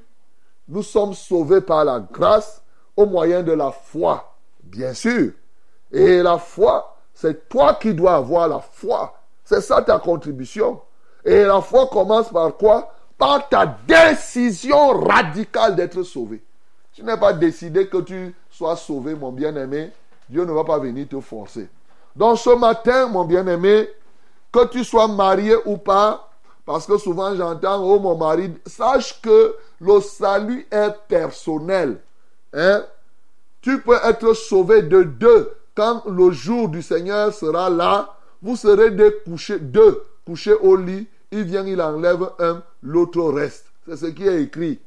nous 0.67 0.84
sommes 0.84 1.13
sauvés 1.13 1.62
par 1.62 1.86
la 1.86 2.00
grâce 2.00 2.62
au 2.95 3.06
moyen 3.06 3.41
de 3.41 3.52
la 3.52 3.72
foi, 3.72 4.36
bien 4.63 4.93
sûr. 4.93 5.32
Et 5.91 6.22
la 6.22 6.38
foi, 6.38 6.95
c'est 7.13 7.50
toi 7.50 7.74
qui 7.74 7.93
dois 7.93 8.15
avoir 8.15 8.48
la 8.48 8.60
foi. 8.60 9.15
C'est 9.43 9.62
ça 9.62 9.82
ta 9.82 9.98
contribution. 9.98 10.82
Et 11.26 11.43
la 11.43 11.62
foi 11.62 11.88
commence 11.88 12.30
par 12.30 12.56
quoi? 12.56 12.93
Par 13.17 13.50
ta 13.50 13.65
décision 13.65 15.00
radicale 15.00 15.76
d'être 15.76 16.04
sauvé. 16.04 16.43
Tu 16.93 17.04
n'es 17.04 17.17
pas 17.17 17.34
décidé 17.34 17.88
que 17.88 17.98
tu 17.98 18.36
sois 18.50 18.76
sauvé, 18.76 19.15
mon 19.15 19.32
bien-aimé. 19.32 19.91
Dieu 20.30 20.45
ne 20.45 20.52
va 20.52 20.63
pas 20.63 20.78
venir 20.78 21.08
te 21.08 21.19
forcer. 21.19 21.67
Donc 22.15 22.38
ce 22.38 22.52
matin, 22.52 23.08
mon 23.08 23.26
bien-aimé, 23.26 23.89
que 24.52 24.67
tu 24.67 24.84
sois 24.84 25.08
marié 25.08 25.56
ou 25.65 25.78
pas, 25.78 26.29
parce 26.70 26.86
que 26.86 27.00
souvent 27.00 27.36
j'entends, 27.36 27.84
oh 27.84 28.00
mon 28.00 28.16
mari, 28.16 28.54
sache 28.68 29.20
que 29.24 29.56
le 29.82 30.00
salut 30.02 30.68
est 30.70 30.94
personnel. 31.08 32.00
Hein? 32.54 32.86
Tu 33.60 33.82
peux 33.82 33.98
être 34.04 34.36
sauvé 34.36 34.84
de 34.84 35.02
deux. 35.02 35.52
Quand 35.74 36.04
le 36.06 36.30
jour 36.30 36.70
du 36.70 36.84
Seigneur 36.84 37.34
sera 37.34 37.72
là, 37.72 38.14
vous 38.44 38.56
serez 38.56 38.92
deux 38.92 39.20
couchés, 39.26 39.58
deux 39.58 40.04
couchés 40.24 40.54
au 40.54 40.76
lit. 40.76 41.08
Il 41.32 41.42
vient, 41.42 41.66
il 41.66 41.82
enlève 41.82 42.30
un, 42.38 42.62
l'autre 42.84 43.24
reste. 43.24 43.66
C'est 43.88 43.98
ce 43.98 44.06
qui 44.06 44.28
est 44.28 44.44
écrit. 44.44 44.80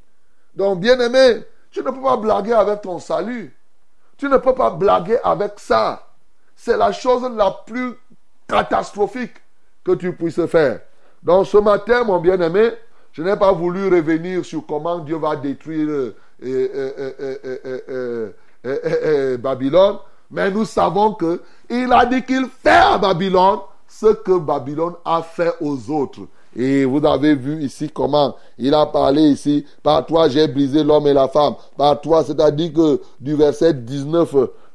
Donc, 0.54 0.78
bien 0.78 1.00
aimé, 1.00 1.42
tu 1.72 1.80
ne 1.80 1.90
peux 1.90 2.00
pas 2.00 2.16
blaguer 2.16 2.52
avec 2.52 2.82
ton 2.82 3.00
salut. 3.00 3.52
Tu 4.18 4.28
ne 4.28 4.36
peux 4.36 4.54
pas 4.54 4.70
blaguer 4.70 5.18
avec 5.24 5.54
ça. 5.56 6.06
C'est 6.54 6.76
la 6.76 6.92
chose 6.92 7.28
la 7.34 7.50
plus 7.66 7.94
catastrophique 8.46 9.34
que 9.82 9.96
tu 9.96 10.12
puisses 10.12 10.46
faire. 10.46 10.78
Donc 11.22 11.46
ce 11.46 11.58
matin, 11.58 12.04
mon 12.04 12.18
bien-aimé, 12.18 12.70
je 13.12 13.22
n'ai 13.22 13.36
pas 13.36 13.52
voulu 13.52 13.88
revenir 13.88 14.44
sur 14.44 14.66
comment 14.66 14.98
Dieu 14.98 15.16
va 15.16 15.36
détruire 15.36 16.12
Babylone, 19.38 19.96
mais 20.30 20.50
nous 20.50 20.64
savons 20.64 21.12
que 21.14 21.40
il 21.68 21.92
a 21.92 22.06
dit 22.06 22.22
qu'il 22.22 22.46
fait 22.46 22.70
à 22.70 22.98
Babylone 22.98 23.58
ce 23.86 24.06
que 24.06 24.38
Babylone 24.38 24.94
a 25.04 25.22
fait 25.22 25.52
aux 25.60 25.90
autres. 25.90 26.22
Et 26.56 26.84
vous 26.84 27.04
avez 27.06 27.34
vu 27.34 27.62
ici 27.62 27.90
comment 27.90 28.34
il 28.58 28.74
a 28.74 28.86
parlé 28.86 29.22
ici, 29.22 29.64
par 29.82 30.04
toi 30.04 30.28
j'ai 30.28 30.48
brisé 30.48 30.82
l'homme 30.82 31.06
et 31.06 31.12
la 31.12 31.28
femme, 31.28 31.54
par 31.76 32.00
toi, 32.00 32.24
c'est-à-dire 32.24 32.72
que 32.72 33.00
du 33.20 33.34
verset 33.34 33.74
19 33.74 34.34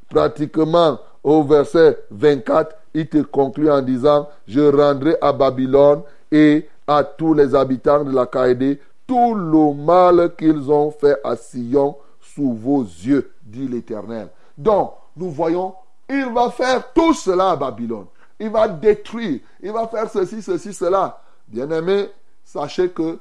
pratiquement 0.10 1.00
au 1.24 1.44
verset 1.44 1.98
24, 2.12 2.76
il 2.94 3.08
te 3.08 3.18
conclut 3.18 3.70
en 3.70 3.82
disant, 3.82 4.28
je 4.48 4.62
rendrai 4.62 5.18
à 5.22 5.34
Babylone 5.34 6.02
et 6.32 6.68
à 6.86 7.04
tous 7.04 7.34
les 7.34 7.56
habitants 7.56 8.04
de 8.04 8.12
la 8.12 8.26
Caïdée 8.26 8.80
tout 9.08 9.34
le 9.34 9.74
mal 9.74 10.36
qu'ils 10.36 10.70
ont 10.70 10.92
fait 10.92 11.18
à 11.24 11.36
Sion 11.36 11.96
sous 12.20 12.54
vos 12.54 12.84
yeux, 12.84 13.32
dit 13.42 13.68
l'Éternel. 13.68 14.28
Donc, 14.58 14.94
nous 15.16 15.32
voyons, 15.32 15.74
il 16.10 16.26
va 16.34 16.52
faire 16.52 16.92
tout 16.94 17.14
cela 17.14 17.52
à 17.52 17.56
Babylone. 17.56 18.08
Il 18.40 18.50
va 18.50 18.68
détruire, 18.68 19.40
il 19.62 19.72
va 19.72 19.88
faire 19.88 20.10
ceci, 20.10 20.42
ceci, 20.42 20.74
cela. 20.74 21.22
Bien-aimés, 21.48 22.10
sachez 22.44 22.90
que, 22.90 23.20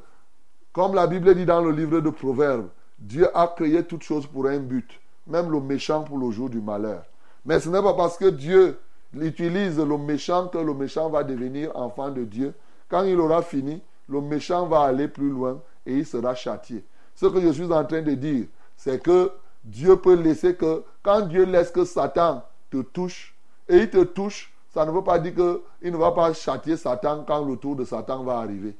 comme 0.72 0.94
la 0.94 1.06
Bible 1.06 1.34
dit 1.34 1.46
dans 1.46 1.62
le 1.62 1.70
livre 1.70 2.00
de 2.00 2.10
Proverbes, 2.10 2.68
Dieu 2.98 3.28
a 3.34 3.46
créé 3.46 3.82
toutes 3.84 4.02
choses 4.02 4.26
pour 4.26 4.46
un 4.46 4.58
but, 4.58 5.00
même 5.26 5.50
le 5.50 5.60
méchant 5.60 6.02
pour 6.02 6.18
le 6.18 6.30
jour 6.30 6.50
du 6.50 6.60
malheur. 6.60 7.04
Mais 7.44 7.60
ce 7.60 7.68
n'est 7.68 7.82
pas 7.82 7.94
parce 7.94 8.18
que 8.18 8.26
Dieu 8.26 8.78
utilise 9.14 9.78
le 9.78 9.96
méchant 9.96 10.48
que 10.48 10.58
le 10.58 10.74
méchant 10.74 11.08
va 11.08 11.22
devenir 11.22 11.70
enfant 11.76 12.10
de 12.10 12.24
Dieu. 12.24 12.52
Quand 12.88 13.04
il 13.04 13.18
aura 13.18 13.42
fini, 13.42 13.82
le 14.08 14.20
méchant 14.20 14.66
va 14.66 14.82
aller 14.82 15.08
plus 15.08 15.30
loin 15.30 15.60
et 15.84 15.94
il 15.94 16.06
sera 16.06 16.34
châtié. 16.34 16.84
Ce 17.14 17.26
que 17.26 17.40
je 17.40 17.48
suis 17.48 17.72
en 17.72 17.84
train 17.84 18.02
de 18.02 18.14
dire, 18.14 18.46
c'est 18.76 19.02
que 19.02 19.30
Dieu 19.64 19.96
peut 19.96 20.14
laisser 20.14 20.54
que, 20.54 20.84
quand 21.02 21.22
Dieu 21.22 21.44
laisse 21.44 21.70
que 21.70 21.84
Satan 21.84 22.42
te 22.70 22.82
touche, 22.82 23.34
et 23.68 23.78
il 23.78 23.90
te 23.90 24.04
touche, 24.04 24.52
ça 24.72 24.84
ne 24.84 24.90
veut 24.90 25.02
pas 25.02 25.18
dire 25.18 25.34
qu'il 25.34 25.92
ne 25.92 25.96
va 25.96 26.12
pas 26.12 26.32
châtier 26.32 26.76
Satan 26.76 27.24
quand 27.26 27.44
le 27.44 27.56
tour 27.56 27.74
de 27.74 27.84
Satan 27.84 28.22
va 28.22 28.38
arriver. 28.38 28.76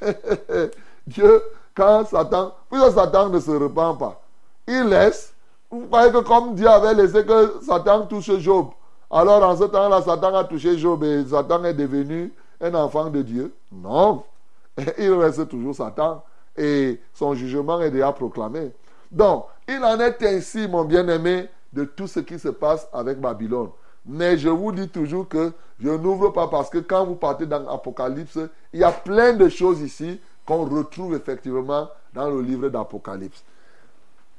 Dieu, 1.06 1.42
quand 1.74 2.04
Satan, 2.06 2.52
puisque 2.70 2.92
Satan 2.92 3.28
ne 3.28 3.38
se 3.38 3.50
repent 3.50 3.98
pas, 3.98 4.22
il 4.66 4.84
laisse. 4.84 5.34
Vous 5.70 5.86
croyez 5.86 6.10
que 6.10 6.18
comme 6.18 6.54
Dieu 6.54 6.68
avait 6.68 6.94
laissé 6.94 7.24
que 7.24 7.60
Satan 7.62 8.06
touche 8.06 8.30
Job, 8.38 8.68
alors 9.10 9.42
en 9.42 9.56
ce 9.56 9.64
temps-là, 9.64 10.02
Satan 10.02 10.34
a 10.34 10.44
touché 10.44 10.78
Job 10.78 11.04
et 11.04 11.24
Satan 11.26 11.62
est 11.64 11.74
devenu 11.74 12.32
un 12.64 12.74
enfant 12.74 13.10
de 13.10 13.22
Dieu? 13.22 13.54
Non. 13.70 14.24
Il 14.98 15.12
reste 15.12 15.48
toujours 15.48 15.74
Satan 15.74 16.24
et 16.56 17.00
son 17.12 17.34
jugement 17.34 17.80
est 17.80 17.90
déjà 17.90 18.12
proclamé. 18.12 18.72
Donc, 19.10 19.46
il 19.68 19.82
en 19.84 19.98
est 20.00 20.22
ainsi, 20.22 20.66
mon 20.66 20.84
bien-aimé, 20.84 21.48
de 21.72 21.84
tout 21.84 22.06
ce 22.06 22.20
qui 22.20 22.38
se 22.38 22.48
passe 22.48 22.88
avec 22.92 23.20
Babylone. 23.20 23.70
Mais 24.06 24.36
je 24.36 24.48
vous 24.48 24.72
dis 24.72 24.88
toujours 24.88 25.28
que 25.28 25.52
je 25.80 25.90
n'ouvre 25.90 26.30
pas 26.30 26.48
parce 26.48 26.70
que 26.70 26.78
quand 26.78 27.04
vous 27.04 27.14
partez 27.14 27.46
dans 27.46 27.60
l'Apocalypse, 27.60 28.38
il 28.72 28.80
y 28.80 28.84
a 28.84 28.92
plein 28.92 29.32
de 29.32 29.48
choses 29.48 29.80
ici 29.80 30.20
qu'on 30.46 30.64
retrouve 30.64 31.14
effectivement 31.14 31.88
dans 32.12 32.28
le 32.28 32.42
livre 32.42 32.68
d'Apocalypse. 32.68 33.42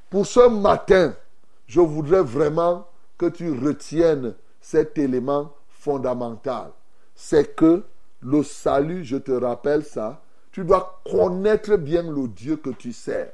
Pour 0.10 0.26
ce 0.26 0.48
matin, 0.48 1.14
je 1.68 1.82
voudrais 1.82 2.22
vraiment 2.22 2.86
que 3.18 3.26
tu 3.26 3.52
retiennes 3.52 4.36
cet 4.62 4.98
élément 4.98 5.52
fondamental. 5.70 6.72
C'est 7.16 7.56
que 7.56 7.84
le 8.26 8.44
salut, 8.44 9.06
je 9.06 9.18
te 9.18 9.32
rappelle 9.32 9.84
ça, 9.84 10.22
tu 10.52 10.64
dois 10.64 11.02
connaître 11.10 11.76
bien 11.78 12.02
le 12.02 12.28
Dieu 12.28 12.56
que 12.56 12.72
tu 12.72 12.92
sers. 12.92 13.32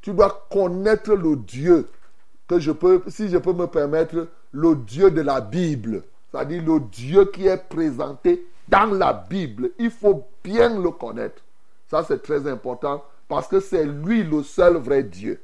Tu 0.00 0.12
dois 0.12 0.46
connaître 0.50 1.14
le 1.14 1.36
Dieu 1.36 1.88
que 2.48 2.58
je 2.58 2.72
peux, 2.72 3.02
si 3.08 3.28
je 3.28 3.38
peux 3.38 3.52
me 3.52 3.66
permettre, 3.66 4.28
le 4.50 4.74
Dieu 4.74 5.10
de 5.10 5.20
la 5.20 5.40
Bible. 5.40 6.02
C'est-à-dire 6.30 6.62
le 6.64 6.80
Dieu 6.80 7.26
qui 7.26 7.46
est 7.46 7.68
présenté 7.68 8.44
dans 8.68 8.86
la 8.86 9.12
Bible. 9.12 9.70
Il 9.78 9.90
faut 9.90 10.26
bien 10.42 10.80
le 10.80 10.90
connaître. 10.90 11.42
Ça, 11.86 12.04
c'est 12.06 12.22
très 12.22 12.48
important 12.48 13.04
parce 13.28 13.46
que 13.46 13.60
c'est 13.60 13.84
lui 13.84 14.24
le 14.24 14.42
seul 14.42 14.76
vrai 14.76 15.04
Dieu. 15.04 15.40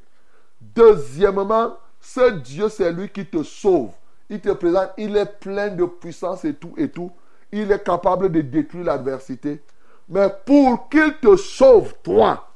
Deuxièmement, 0.60 1.76
ce 2.00 2.30
Dieu, 2.32 2.68
c'est 2.68 2.92
lui 2.92 3.08
qui 3.08 3.24
te 3.24 3.42
sauve. 3.42 3.92
Il 4.28 4.40
te 4.40 4.50
présente, 4.50 4.90
il 4.98 5.16
est 5.16 5.38
plein 5.38 5.68
de 5.68 5.84
puissance 5.84 6.44
et 6.44 6.54
tout 6.54 6.74
et 6.76 6.88
tout. 6.88 7.12
Il 7.52 7.70
est 7.72 7.84
capable 7.84 8.30
de 8.30 8.40
détruire 8.40 8.84
l'adversité. 8.84 9.62
Mais 10.08 10.28
pour 10.44 10.88
qu'il 10.88 11.14
te 11.20 11.36
sauve, 11.36 11.94
toi, 12.02 12.48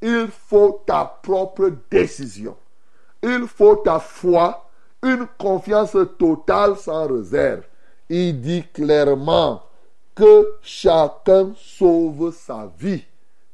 il 0.00 0.28
faut 0.28 0.82
ta 0.86 1.04
propre 1.22 1.70
décision. 1.90 2.56
Il 3.22 3.46
faut 3.46 3.76
ta 3.76 3.98
foi, 3.98 4.68
une 5.02 5.26
confiance 5.38 5.96
totale 6.18 6.76
sans 6.76 7.06
réserve. 7.06 7.62
Il 8.08 8.40
dit 8.40 8.64
clairement 8.72 9.62
que 10.14 10.56
chacun 10.62 11.52
sauve 11.56 12.34
sa 12.34 12.70
vie. 12.78 13.02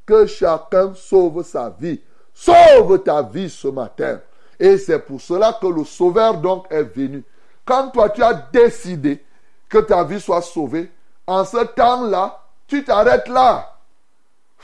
Que 0.05 0.27
chacun 0.27 0.93
sauve 0.95 1.45
sa 1.45 1.71
vie. 1.71 2.01
Sauve 2.35 3.03
ta 3.03 3.23
vie 3.23 3.49
ce 3.49 3.69
matin. 3.69 4.21
Et 4.59 4.77
c'est 4.77 4.99
pour 4.99 5.21
cela 5.21 5.57
que 5.61 5.67
le 5.67 5.85
Sauveur 5.85 6.39
donc 6.39 6.67
est 6.71 6.83
venu. 6.83 7.25
Quand 7.65 7.89
toi 7.91 8.11
tu 8.11 8.23
as 8.23 8.35
décidé 8.35 9.23
que 9.71 9.79
ta 9.79 10.05
vie 10.05 10.21
soit 10.21 10.43
sauvée, 10.43 10.93
en 11.27 11.45
ce 11.45 11.65
temps-là, 11.65 12.43
tu 12.67 12.85
t'arrêtes 12.85 13.29
là. 13.29 13.77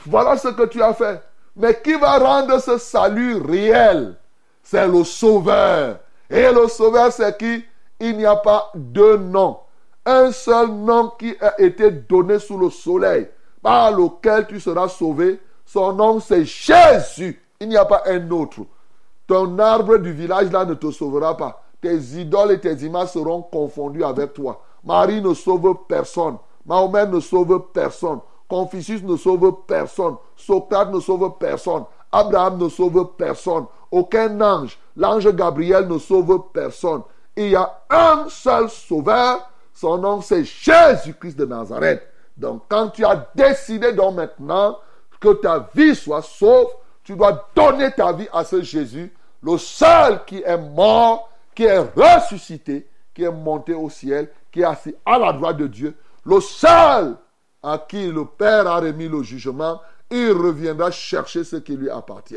Voilà 0.05 0.37
ce 0.37 0.49
que 0.49 0.63
tu 0.67 0.83
as 0.83 0.93
fait. 0.93 1.21
Mais 1.55 1.81
qui 1.81 1.93
va 1.95 2.19
rendre 2.19 2.59
ce 2.59 2.77
salut 2.77 3.37
réel? 3.37 4.15
C'est 4.61 4.87
le 4.87 5.03
Sauveur. 5.03 5.97
Et 6.29 6.51
le 6.51 6.67
Sauveur, 6.67 7.11
c'est 7.11 7.35
qui? 7.37 7.65
Il 7.99 8.17
n'y 8.17 8.25
a 8.25 8.35
pas 8.35 8.69
deux 8.75 9.17
noms. 9.17 9.57
Un 10.05 10.31
seul 10.31 10.67
nom 10.67 11.09
qui 11.17 11.35
a 11.41 11.59
été 11.59 11.89
donné 11.89 12.37
sous 12.37 12.57
le 12.57 12.69
soleil, 12.69 13.27
par 13.61 13.91
lequel 13.91 14.45
tu 14.45 14.59
seras 14.59 14.87
sauvé. 14.87 15.39
Son 15.65 15.93
nom, 15.93 16.19
c'est 16.19 16.45
Jésus. 16.45 17.41
Il 17.59 17.69
n'y 17.69 17.77
a 17.77 17.85
pas 17.85 18.03
un 18.05 18.29
autre. 18.29 18.59
Ton 19.25 19.57
arbre 19.57 19.97
du 19.97 20.13
village 20.13 20.51
là 20.51 20.63
ne 20.63 20.75
te 20.75 20.91
sauvera 20.91 21.35
pas. 21.35 21.63
Tes 21.81 21.95
idoles 21.95 22.51
et 22.51 22.59
tes 22.59 22.73
images 22.85 23.09
seront 23.09 23.41
confondues 23.41 24.03
avec 24.03 24.33
toi. 24.33 24.61
Marie 24.87 25.21
ne 25.21 25.33
sauve 25.33 25.75
personne. 25.85 26.37
Mahomet 26.65 27.07
ne 27.07 27.19
sauve 27.19 27.61
personne. 27.73 28.19
Confucius 28.47 29.03
ne 29.03 29.17
sauve 29.17 29.53
personne. 29.67 30.15
Socrate 30.37 30.93
ne 30.93 31.01
sauve 31.01 31.37
personne. 31.37 31.83
Abraham 32.09 32.57
ne 32.57 32.69
sauve 32.69 33.09
personne. 33.17 33.65
Aucun 33.91 34.39
ange. 34.39 34.79
L'ange 34.95 35.29
Gabriel 35.35 35.89
ne 35.89 35.97
sauve 35.97 36.41
personne. 36.53 37.01
Il 37.35 37.49
y 37.49 37.55
a 37.57 37.81
un 37.89 38.27
seul 38.29 38.69
sauveur. 38.69 39.49
Son 39.73 39.97
nom 39.97 40.21
c'est 40.21 40.45
Jésus-Christ 40.45 41.37
de 41.37 41.45
Nazareth. 41.45 42.07
Donc 42.37 42.63
quand 42.69 42.87
tu 42.89 43.03
as 43.03 43.27
décidé 43.35 43.91
donc 43.91 44.15
maintenant 44.15 44.77
que 45.19 45.33
ta 45.33 45.67
vie 45.75 45.95
soit 45.95 46.21
sauve, 46.21 46.69
tu 47.03 47.15
dois 47.15 47.49
donner 47.53 47.91
ta 47.91 48.13
vie 48.13 48.29
à 48.31 48.45
ce 48.45 48.61
Jésus, 48.61 49.13
le 49.41 49.57
seul 49.57 50.23
qui 50.25 50.41
est 50.41 50.57
mort, 50.57 51.29
qui 51.53 51.65
est 51.65 51.79
ressuscité, 51.79 52.87
qui 53.13 53.23
est 53.23 53.31
monté 53.31 53.73
au 53.73 53.89
ciel, 53.89 54.29
assis 54.63 54.95
à 55.05 55.17
la 55.17 55.33
droite 55.33 55.57
de 55.57 55.67
Dieu, 55.67 55.95
le 56.25 56.39
seul 56.41 57.17
à 57.63 57.85
qui 57.87 58.07
le 58.07 58.25
Père 58.25 58.67
a 58.67 58.79
remis 58.79 59.07
le 59.07 59.23
jugement, 59.23 59.81
il 60.09 60.31
reviendra 60.31 60.91
chercher 60.91 61.43
ce 61.43 61.57
qui 61.57 61.75
lui 61.75 61.89
appartient. 61.89 62.35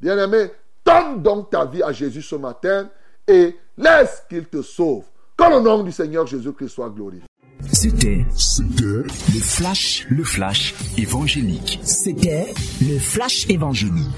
Bien-aimé, 0.00 0.50
donne 0.84 1.22
donc 1.22 1.50
ta 1.50 1.64
vie 1.64 1.82
à 1.82 1.92
Jésus 1.92 2.22
ce 2.22 2.36
matin 2.36 2.88
et 3.26 3.56
laisse 3.76 4.24
qu'il 4.28 4.46
te 4.46 4.62
sauve. 4.62 5.04
Que 5.36 5.44
le 5.44 5.60
nom 5.60 5.82
du 5.82 5.92
Seigneur 5.92 6.26
Jésus-Christ 6.26 6.68
soit 6.68 6.90
glorifié. 6.90 7.26
C'était 7.70 8.26
C'était 8.36 8.84
le 8.84 9.40
flash, 9.40 10.06
le 10.10 10.24
flash 10.24 10.74
évangélique. 10.98 11.78
C'était 11.84 12.52
le 12.80 12.98
flash 12.98 13.48
évangélique. 13.48 14.08